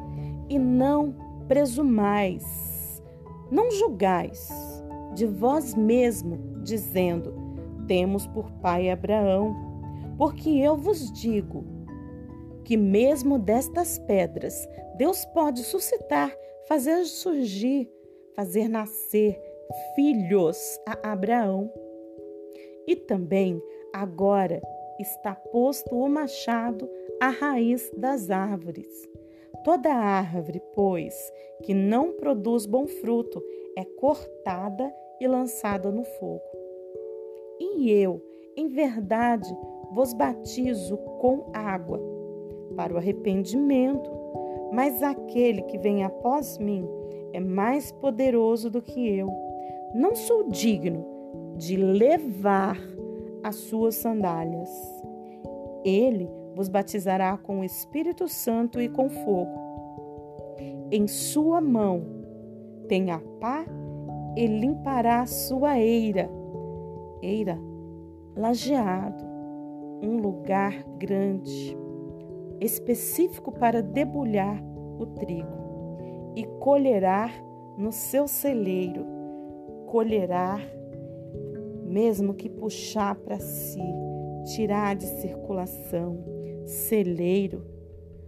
[0.49, 1.15] e não
[1.47, 3.01] presumais,
[3.49, 4.49] não julgais
[5.13, 7.33] de vós mesmo, dizendo:
[7.87, 9.55] Temos por pai Abraão,
[10.17, 11.65] porque eu vos digo
[12.63, 16.31] que mesmo destas pedras Deus pode suscitar,
[16.67, 17.89] fazer surgir,
[18.35, 19.39] fazer nascer
[19.95, 21.71] filhos a Abraão.
[22.87, 23.61] E também
[23.93, 24.61] agora
[24.99, 26.89] está posto o machado
[27.21, 28.87] à raiz das árvores.
[29.63, 31.13] Toda árvore, pois,
[31.63, 33.41] que não produz bom fruto,
[33.77, 36.41] é cortada e lançada no fogo.
[37.59, 38.21] E eu,
[38.57, 39.49] em verdade,
[39.91, 41.99] vos batizo com água
[42.75, 44.11] para o arrependimento,
[44.71, 46.85] mas aquele que vem após mim
[47.31, 49.29] é mais poderoso do que eu.
[49.93, 51.12] Não sou digno
[51.57, 52.77] de levar
[53.43, 54.69] as suas sandálias.
[55.83, 59.59] Ele vos batizará com o Espírito Santo e com fogo.
[60.91, 62.03] Em sua mão
[62.87, 63.65] tem a pá
[64.35, 66.29] e limpará a sua eira.
[67.21, 67.57] Eira,
[68.35, 69.23] lajeado,
[70.01, 71.77] um lugar grande,
[72.59, 74.61] específico para debulhar
[74.99, 75.63] o trigo.
[76.35, 77.29] E colherá
[77.77, 79.05] no seu celeiro,
[79.87, 80.59] colherá,
[81.93, 83.79] mesmo que puxar para si,
[84.55, 86.17] tirar de circulação,
[86.65, 87.63] celeiro,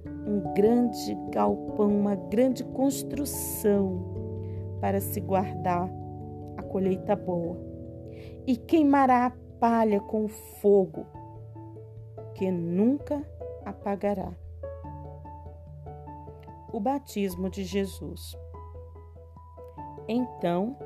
[0.06, 4.14] um grande galpão, uma grande construção
[4.80, 5.90] para se guardar
[6.56, 7.58] a colheita boa.
[8.46, 11.08] E queimará a palha com fogo,
[12.36, 13.28] que nunca
[13.66, 14.32] apagará.
[16.72, 18.38] O batismo de Jesus.
[20.08, 20.78] Então,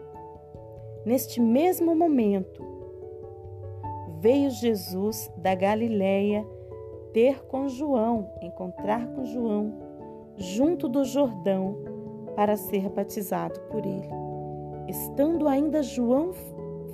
[1.05, 2.68] neste mesmo momento,
[4.19, 6.45] veio Jesus da Galileia
[7.13, 9.73] ter com João, encontrar com João,
[10.37, 11.77] junto do Jordão,
[12.35, 14.09] para ser batizado por ele.
[14.87, 16.31] Estando ainda João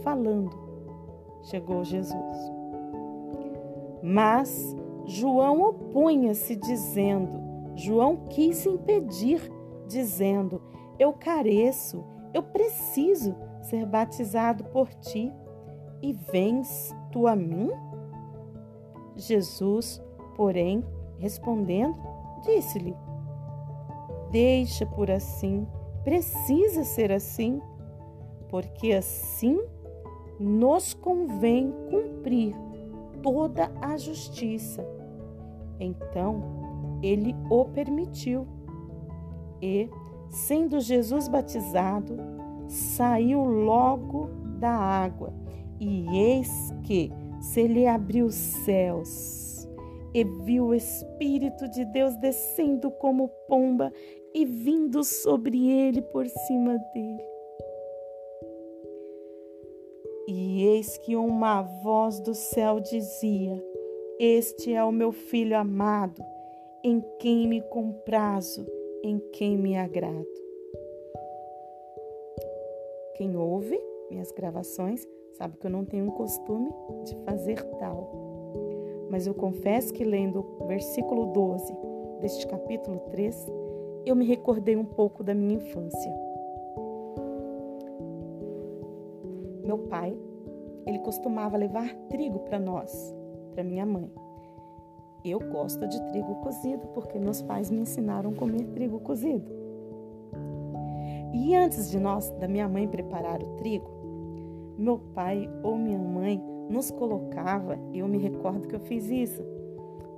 [0.03, 0.51] falando,
[1.43, 2.51] chegou Jesus.
[4.01, 7.41] Mas João opunha-se, dizendo:
[7.75, 9.51] João quis impedir,
[9.87, 10.61] dizendo:
[10.97, 15.33] Eu careço, eu preciso ser batizado por ti,
[16.01, 17.71] e vens tu a mim?
[19.15, 20.03] Jesus,
[20.35, 20.83] porém,
[21.17, 21.95] respondendo,
[22.43, 22.93] disse-lhe:
[24.31, 25.65] Deixa por assim,
[26.03, 27.61] precisa ser assim,
[28.49, 29.57] porque assim
[30.37, 32.53] nos convém cumprir
[33.23, 34.85] toda a justiça.
[35.79, 38.45] Então ele o permitiu.
[39.61, 39.89] E,
[40.27, 42.17] sendo Jesus batizado,
[42.67, 44.27] saiu logo
[44.59, 45.44] da água,
[45.79, 46.49] e eis
[46.85, 47.11] que
[47.41, 49.67] se lhe abriu os céus
[50.13, 53.91] e viu o Espírito de Deus descendo como pomba
[54.33, 57.25] e vindo sobre ele por cima dele.
[60.27, 63.61] E eis que uma voz do céu dizia:
[64.19, 66.23] Este é o meu filho amado,
[66.83, 68.65] em quem me comprazo,
[69.03, 70.25] em quem me agrado.
[73.15, 76.69] Quem ouve minhas gravações sabe que eu não tenho um costume
[77.03, 78.25] de fazer tal.
[79.09, 81.75] Mas eu confesso que lendo o versículo 12
[82.21, 83.47] deste capítulo 3,
[84.05, 86.11] eu me recordei um pouco da minha infância.
[89.63, 90.17] Meu pai,
[90.85, 93.15] ele costumava levar trigo para nós,
[93.53, 94.11] para minha mãe.
[95.23, 99.51] Eu gosto de trigo cozido porque meus pais me ensinaram a comer trigo cozido.
[101.33, 103.89] E antes de nós, da minha mãe preparar o trigo,
[104.77, 109.43] meu pai ou minha mãe nos colocava, eu me recordo que eu fiz isso,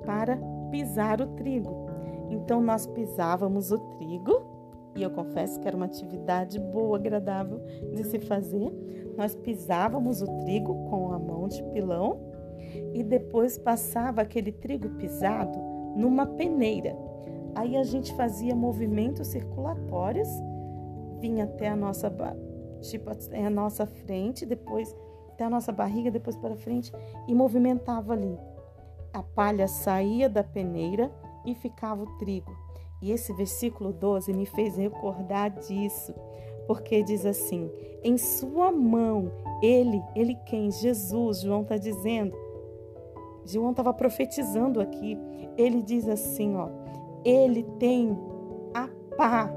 [0.05, 0.37] para
[0.71, 1.87] pisar o trigo.
[2.29, 4.57] Então nós pisávamos o trigo,
[4.95, 7.61] e eu confesso que era uma atividade boa, agradável
[7.93, 8.73] de se fazer.
[9.15, 12.19] Nós pisávamos o trigo com a mão de pilão
[12.93, 15.59] e depois passava aquele trigo pisado
[15.95, 16.97] numa peneira.
[17.53, 20.29] Aí a gente fazia movimentos circulatórios,
[21.19, 22.09] vinha até a nossa
[22.81, 24.95] tipo até a nossa frente, depois
[25.33, 26.91] até a nossa barriga, depois para frente
[27.27, 28.37] e movimentava ali.
[29.13, 31.11] A palha saía da peneira
[31.45, 32.51] e ficava o trigo.
[33.01, 36.13] E esse versículo 12 me fez recordar disso,
[36.65, 37.71] porque diz assim:
[38.03, 40.71] em sua mão, ele, ele quem?
[40.71, 42.35] Jesus, João está dizendo.
[43.45, 45.17] João estava profetizando aqui.
[45.55, 46.69] Ele diz assim: ó,
[47.23, 48.17] ele tem
[48.73, 49.51] a pá,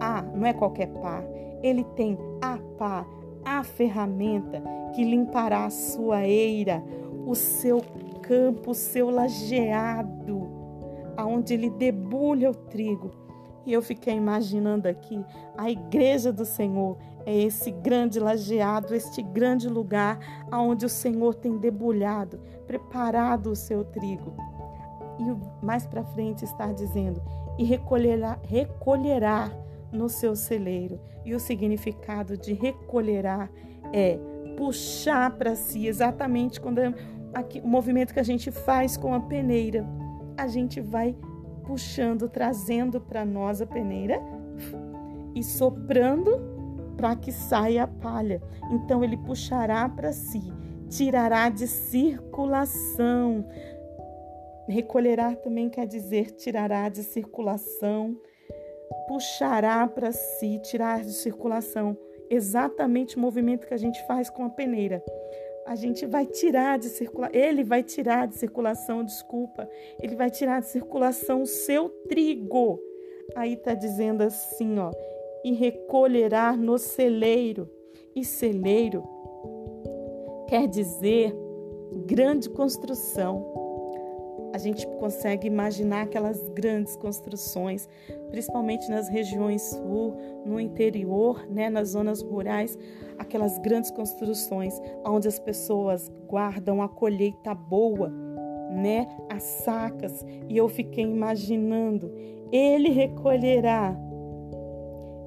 [0.00, 1.22] a, não é qualquer pá,
[1.62, 3.06] ele tem a pá,
[3.44, 4.62] a ferramenta
[4.94, 6.82] que limpará a sua eira,
[7.26, 7.82] o seu
[8.22, 10.56] campo, o seu lajeado
[11.16, 13.10] aonde ele debulha o trigo.
[13.64, 15.24] E eu fiquei imaginando aqui,
[15.56, 20.18] a igreja do Senhor é esse grande lajeado, este grande lugar
[20.50, 24.34] aonde o Senhor tem debulhado, preparado o seu trigo.
[25.18, 27.20] E mais para frente está dizendo,
[27.58, 29.50] e recolherá, recolherá
[29.96, 31.00] no seu celeiro.
[31.24, 33.48] E o significado de recolherá
[33.92, 34.18] é
[34.56, 36.94] puxar para si, exatamente quando é
[37.34, 39.84] aqui, o movimento que a gente faz com a peneira
[40.36, 41.16] a gente vai
[41.64, 44.20] puxando, trazendo para nós a peneira
[45.34, 48.40] e soprando para que saia a palha.
[48.70, 50.52] Então ele puxará para si,
[50.88, 53.46] tirará de circulação.
[54.68, 58.16] Recolherá também quer dizer tirará de circulação,
[59.06, 61.96] puxará para si, tirar de circulação.
[62.28, 65.02] Exatamente o movimento que a gente faz com a peneira
[65.66, 69.68] a gente vai tirar de circulação, ele vai tirar de circulação, desculpa,
[70.00, 72.80] ele vai tirar de circulação o seu trigo.
[73.34, 74.92] Aí está dizendo assim, ó,
[75.44, 77.68] e recolherá no celeiro.
[78.14, 79.02] E celeiro
[80.48, 81.34] quer dizer
[82.06, 83.65] grande construção
[84.52, 87.88] a gente consegue imaginar aquelas grandes construções,
[88.30, 92.78] principalmente nas regiões sul, no interior, né, nas zonas rurais,
[93.18, 98.08] aquelas grandes construções onde as pessoas guardam a colheita boa,
[98.70, 100.24] né, as sacas.
[100.48, 102.12] E eu fiquei imaginando,
[102.50, 103.96] ele recolherá,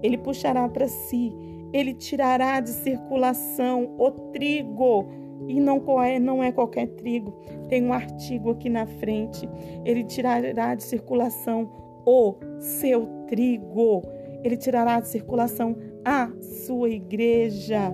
[0.01, 1.31] ele puxará para si,
[1.71, 5.07] ele tirará de circulação o trigo
[5.49, 7.31] e não é, não é qualquer trigo.
[7.67, 9.49] Tem um artigo aqui na frente.
[9.83, 11.71] Ele tirará de circulação
[12.05, 14.03] o seu trigo.
[14.43, 15.75] Ele tirará de circulação
[16.05, 17.91] a sua igreja,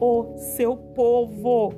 [0.00, 1.72] o seu povo.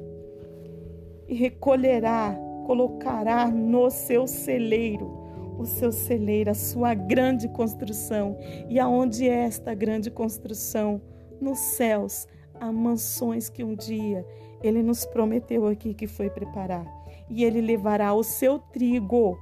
[1.29, 2.35] E recolherá,
[2.65, 5.19] colocará no seu celeiro
[5.59, 8.39] o seu celeiro, a sua grande construção.
[8.69, 11.03] E aonde é esta grande construção?
[11.41, 14.25] Nos céus, há mansões que um dia
[14.63, 16.87] ele nos prometeu aqui que foi preparar.
[17.29, 19.39] E ele levará o seu trigo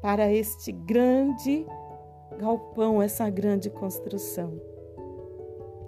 [0.00, 1.66] para este grande
[2.38, 4.60] galpão, essa grande construção.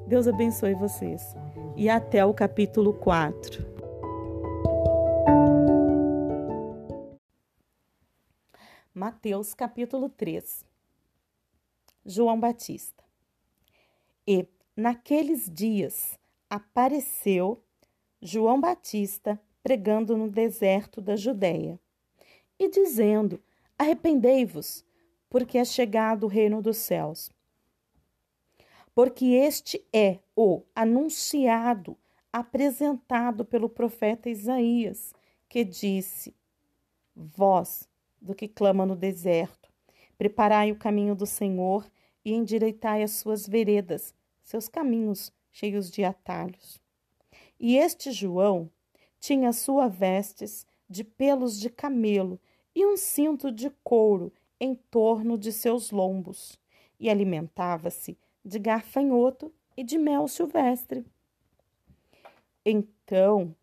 [0.06, 1.22] Deus abençoe vocês.
[1.76, 3.64] E até o capítulo 4.
[8.92, 10.64] Mateus capítulo 3.
[12.04, 13.04] João Batista.
[14.26, 14.46] E
[14.76, 17.62] naqueles dias apareceu
[18.22, 21.80] João Batista pregando no deserto da Judéia
[22.58, 23.42] e dizendo:
[23.78, 24.84] Arrependei-vos,
[25.30, 27.30] porque é chegado o reino dos céus.
[28.94, 31.96] Porque este é o anunciado,
[32.30, 35.14] apresentado pelo profeta Isaías,
[35.48, 36.34] que disse:
[37.16, 37.88] Vós,
[38.20, 39.72] do que clama no deserto,
[40.18, 41.90] preparai o caminho do Senhor
[42.22, 46.78] e endireitai as suas veredas, seus caminhos cheios de atalhos.
[47.60, 48.70] E este João
[49.20, 52.40] tinha sua vestes de pelos de camelo
[52.74, 56.58] e um cinto de couro em torno de seus lombos,
[56.98, 61.04] e alimentava-se de garfanhoto e de mel silvestre.
[62.64, 63.54] Então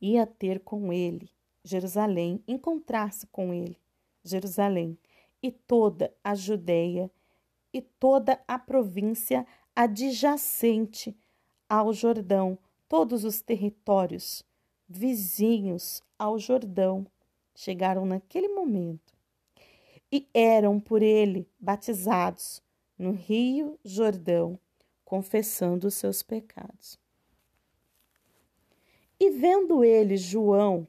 [0.00, 1.30] ia ter com ele
[1.64, 3.78] Jerusalém, encontrar-se com ele,
[4.22, 4.98] Jerusalém,
[5.42, 7.10] e toda a Judéia
[7.72, 11.16] e toda a província adjacente
[11.68, 12.58] ao Jordão,
[12.88, 14.44] todos os territórios
[14.88, 17.06] vizinhos ao Jordão
[17.54, 19.14] chegaram naquele momento
[20.10, 22.62] e eram por ele batizados
[22.98, 24.58] no Rio Jordão,
[25.04, 26.98] confessando os seus pecados.
[29.18, 30.86] E vendo ele, João,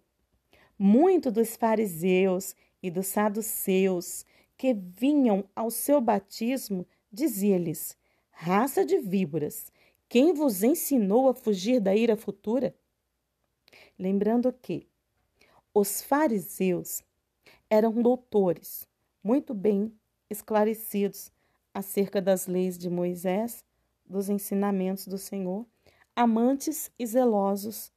[0.78, 4.26] muito dos fariseus e dos saduceus
[4.58, 7.98] que vinham ao seu batismo, dizia-lhes:
[8.32, 9.72] Raça de víboras,
[10.16, 12.74] quem vos ensinou a fugir da ira futura?
[14.00, 14.88] Lembrando que
[15.74, 17.04] os fariseus
[17.70, 18.88] eram doutores,
[19.22, 19.94] muito bem
[20.30, 21.34] esclarecidos
[21.74, 23.62] acerca das leis de Moisés,
[24.06, 25.68] dos ensinamentos do Senhor,
[26.16, 27.92] amantes e zelosos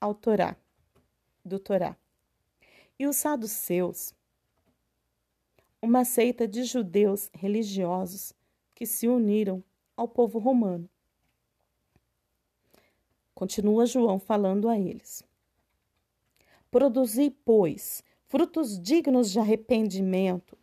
[0.00, 0.56] ao Torá,
[1.44, 1.96] do Torá.
[2.98, 4.12] E os saduceus,
[5.80, 8.32] uma seita de judeus religiosos
[8.74, 9.62] que se uniram
[9.96, 10.90] ao povo romano.
[13.34, 15.24] Continua João falando a eles.
[16.70, 20.56] Produzi, pois, frutos dignos de arrependimento,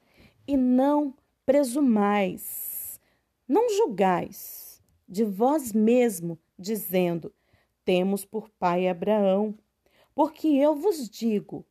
[0.47, 1.13] e não
[1.45, 2.99] presumais,
[3.47, 7.34] não julgais de vós mesmo, dizendo:
[7.84, 9.57] Temos por pai Abraão.
[10.13, 11.65] Porque eu vos digo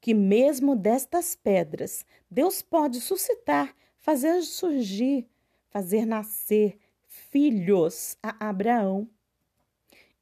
[0.00, 5.28] que, mesmo destas pedras, Deus pode suscitar, fazer surgir,
[5.68, 9.08] fazer nascer filhos a Abraão.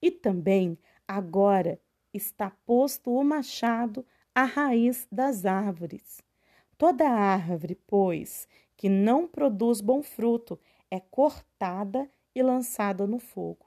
[0.01, 1.81] E também agora
[2.13, 6.21] está posto o machado à raiz das árvores.
[6.77, 8.47] Toda árvore, pois,
[8.77, 10.59] que não produz bom fruto
[10.91, 13.67] é cortada e lançada no fogo.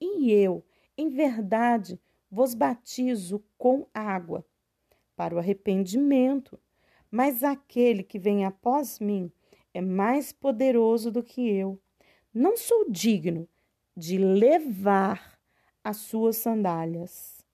[0.00, 0.62] E eu,
[0.98, 1.98] em verdade,
[2.30, 4.44] vos batizo com água
[5.16, 6.58] para o arrependimento,
[7.10, 9.32] mas aquele que vem após mim
[9.72, 11.80] é mais poderoso do que eu.
[12.32, 13.48] Não sou digno
[13.96, 15.38] de levar
[15.82, 17.44] as suas sandálias.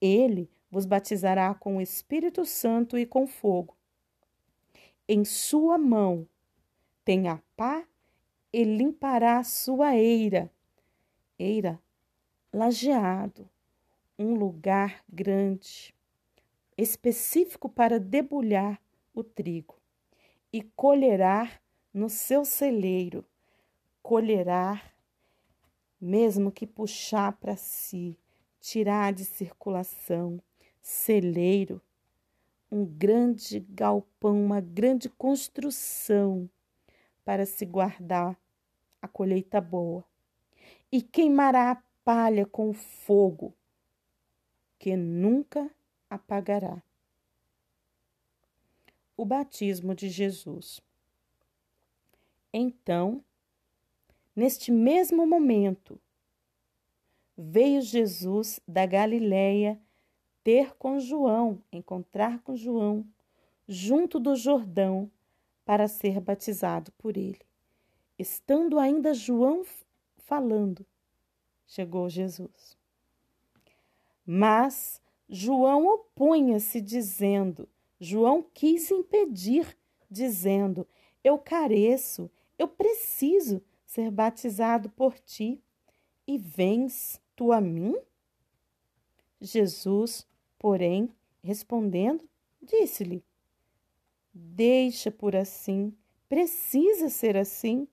[0.00, 3.76] Ele vos batizará com o Espírito Santo e com fogo.
[5.08, 6.26] Em sua mão
[7.04, 7.84] tem a pá
[8.52, 10.50] e limpará a sua eira.
[11.38, 11.80] Eira,
[12.52, 13.48] lajeado,
[14.18, 15.94] um lugar grande,
[16.76, 18.80] específico para debulhar
[19.14, 19.76] o trigo,
[20.52, 21.50] e colherá
[21.92, 23.24] no seu celeiro,
[24.02, 24.82] colherá
[26.00, 28.18] mesmo que puxar para si,
[28.60, 30.40] tirar de circulação,
[30.80, 31.80] celeiro,
[32.70, 36.48] um grande galpão, uma grande construção
[37.24, 38.38] para se guardar
[39.02, 40.04] a colheita boa.
[40.92, 43.54] E queimará a palha com fogo,
[44.78, 45.70] que nunca
[46.08, 46.82] apagará.
[49.16, 50.80] O batismo de Jesus.
[52.52, 53.22] Então,
[54.34, 56.00] Neste mesmo momento,
[57.36, 59.80] veio Jesus da Galiléia
[60.44, 63.04] ter com João, encontrar com João,
[63.66, 65.10] junto do Jordão,
[65.64, 67.40] para ser batizado por ele.
[68.18, 69.64] Estando ainda João
[70.18, 70.84] falando,
[71.66, 72.76] chegou Jesus.
[74.26, 77.68] Mas João opunha-se, dizendo:
[78.00, 79.76] João quis impedir,
[80.10, 80.86] dizendo:
[81.22, 85.60] Eu careço, eu preciso ser batizado por ti,
[86.24, 87.96] e vens tu a mim?
[89.40, 90.24] Jesus,
[90.56, 91.12] porém,
[91.42, 92.24] respondendo,
[92.62, 93.24] disse-lhe:
[94.32, 95.92] Deixa por assim,
[96.28, 97.88] precisa ser assim,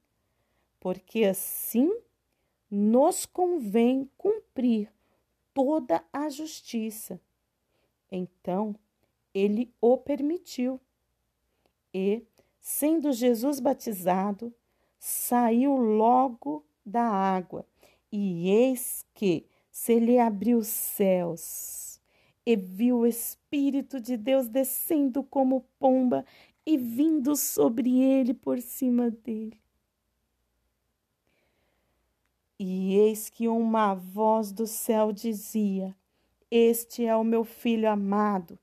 [0.80, 1.91] porque assim
[2.70, 4.93] nos convém cumprir
[5.52, 7.20] toda a justiça.
[8.12, 8.76] Então
[9.34, 10.80] ele o permitiu.
[11.91, 12.24] E,
[12.60, 14.54] sendo Jesus batizado,
[15.00, 17.66] saiu logo da água,
[18.12, 22.00] e eis que se lhe abriu os céus,
[22.45, 26.26] e viu o Espírito de Deus descendo como pomba
[26.66, 29.60] e vindo sobre ele por cima dele.
[32.60, 35.95] E eis que uma voz do céu dizia:
[36.50, 38.58] Este é o meu filho amado,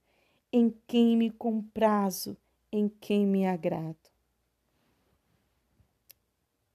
[0.53, 2.37] em quem me comprazo,
[2.73, 4.04] em quem me agrado.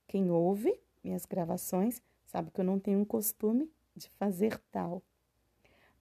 [0.10, 5.04] Quem ouve minhas gravações sabe que eu não tenho um costume de fazer tal.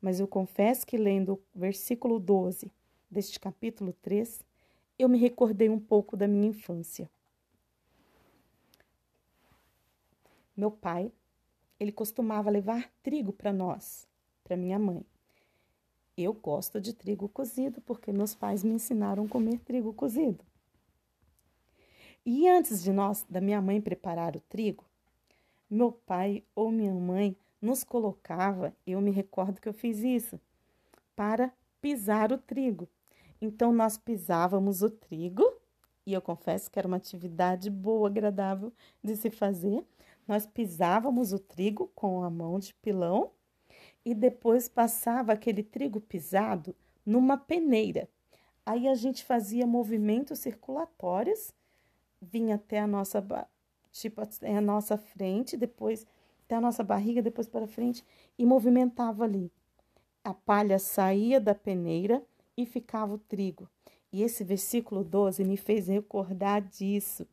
[0.01, 2.73] Mas eu confesso que lendo o versículo 12
[3.11, 4.41] deste capítulo 3,
[4.99, 7.11] eu me recordei um pouco da minha infância.
[10.57, 11.13] Meu pai,
[11.79, 14.09] ele costumava levar trigo para nós,
[14.43, 15.05] para minha mãe.
[16.17, 20.43] Eu gosto de trigo cozido porque meus pais me ensinaram a comer trigo cozido.
[22.31, 24.85] E antes de nós, da minha mãe preparar o trigo,
[25.70, 30.39] meu pai ou minha mãe nos colocava, eu me recordo que eu fiz isso,
[31.16, 31.51] para
[31.81, 32.87] pisar o trigo.
[33.41, 35.43] Então nós pisávamos o trigo,
[36.05, 39.83] e eu confesso que era uma atividade boa, agradável de se fazer.
[40.26, 43.31] Nós pisávamos o trigo com a mão de pilão
[44.05, 46.76] e depois passava aquele trigo pisado
[47.07, 48.07] numa peneira.
[48.66, 51.55] Aí a gente fazia movimentos circulatórios,
[52.21, 53.25] vinha até a nossa
[53.93, 56.07] tipo até a nossa frente, depois
[56.45, 58.05] até a nossa barriga, depois para frente
[58.39, 59.51] e movimentava ali.
[60.25, 62.23] A palha saía da peneira
[62.57, 63.69] e ficava o trigo.
[64.12, 67.27] E esse versículo 12 me fez recordar disso,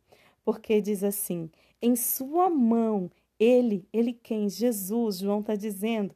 [0.43, 1.49] porque diz assim:
[1.81, 3.09] em sua mão,
[3.39, 4.49] ele, ele quem?
[4.49, 6.15] Jesus, João está dizendo.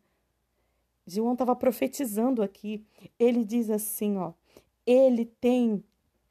[1.06, 2.86] João estava profetizando aqui.
[3.18, 4.34] Ele diz assim: ó,
[4.86, 5.84] ele tem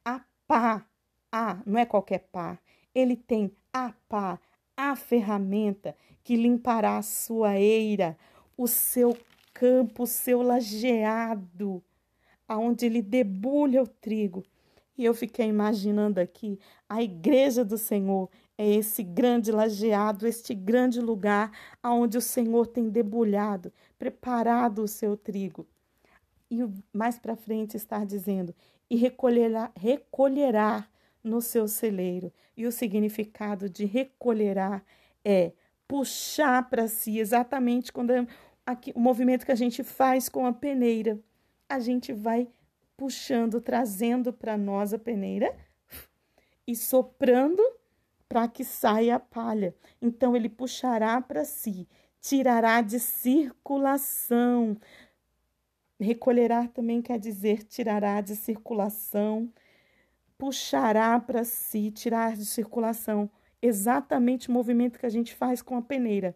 [0.05, 0.87] a pá,
[1.31, 2.59] a, não é qualquer pá,
[2.95, 4.39] ele tem a pá,
[4.77, 8.17] a ferramenta que limpará a sua eira,
[8.57, 9.17] o seu
[9.53, 11.83] campo, o seu lajeado
[12.49, 14.43] aonde ele debulha o trigo.
[14.97, 16.59] E eu fiquei imaginando aqui
[16.89, 22.89] a igreja do Senhor é esse grande lajeado, este grande lugar aonde o Senhor tem
[22.89, 25.65] debulhado, preparado o seu trigo.
[26.51, 26.59] E
[26.93, 28.53] mais para frente está dizendo:
[28.91, 30.89] e recolherá, recolherá
[31.29, 32.33] no seu celeiro.
[32.57, 34.83] E o significado de recolherá
[35.25, 35.53] é
[35.87, 38.27] puxar para si, exatamente quando é
[38.67, 41.19] aqui, o movimento que a gente faz com a peneira
[41.69, 42.49] a gente vai
[42.97, 45.55] puxando, trazendo para nós a peneira
[46.67, 47.63] e soprando
[48.29, 49.75] para que saia a palha.
[50.01, 51.87] Então ele puxará para si,
[52.21, 54.77] tirará de circulação.
[56.01, 59.53] Recolherá também quer dizer tirará de circulação,
[60.39, 63.29] puxará para si, tirar de circulação.
[63.61, 66.35] Exatamente o movimento que a gente faz com a peneira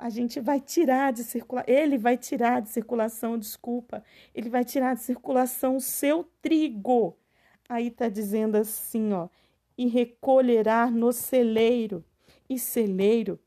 [0.00, 4.02] a gente vai tirar de circulação, ele vai tirar de circulação, desculpa,
[4.34, 7.18] ele vai tirar de circulação o seu trigo.
[7.68, 9.28] Aí está dizendo assim, ó,
[9.76, 12.02] e recolherá no celeiro.
[12.48, 13.38] E celeiro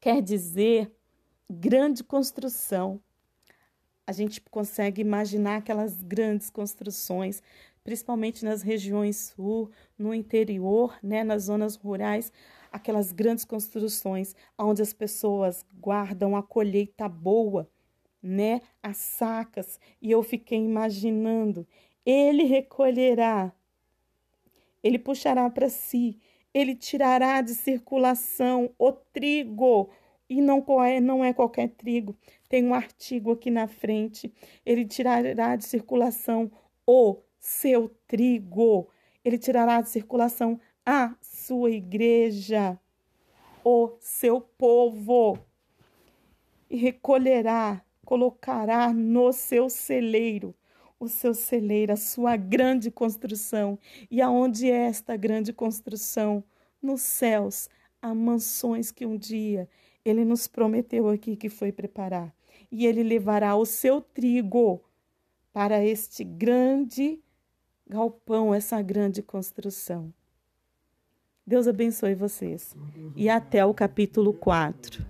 [0.00, 0.90] quer dizer
[1.48, 2.98] grande construção.
[4.06, 7.42] A gente consegue imaginar aquelas grandes construções,
[7.82, 12.32] principalmente nas regiões sul, no interior, né, nas zonas rurais
[12.72, 17.68] aquelas grandes construções onde as pessoas guardam a colheita boa,
[18.22, 18.60] né?
[18.82, 19.80] As sacas.
[20.00, 21.66] E eu fiquei imaginando,
[22.04, 23.52] ele recolherá,
[24.82, 26.18] ele puxará para si,
[26.52, 29.90] ele tirará de circulação o trigo.
[30.28, 32.16] E não é, não é qualquer trigo.
[32.48, 34.32] Tem um artigo aqui na frente.
[34.64, 36.52] Ele tirará de circulação
[36.86, 38.88] o seu trigo.
[39.24, 42.78] Ele tirará de circulação a sua igreja,
[43.64, 45.38] o seu povo,
[46.68, 50.54] e recolherá, colocará no seu celeiro,
[50.98, 53.78] o seu celeiro, a sua grande construção.
[54.10, 56.44] E aonde é esta grande construção?
[56.80, 57.68] Nos céus,
[58.00, 59.68] há mansões que um dia
[60.04, 62.34] ele nos prometeu aqui que foi preparar.
[62.70, 64.82] E ele levará o seu trigo
[65.52, 67.20] para este grande
[67.90, 70.14] galpão, essa grande construção.
[71.44, 72.76] Deus abençoe vocês.
[73.16, 75.04] E até o capítulo 4.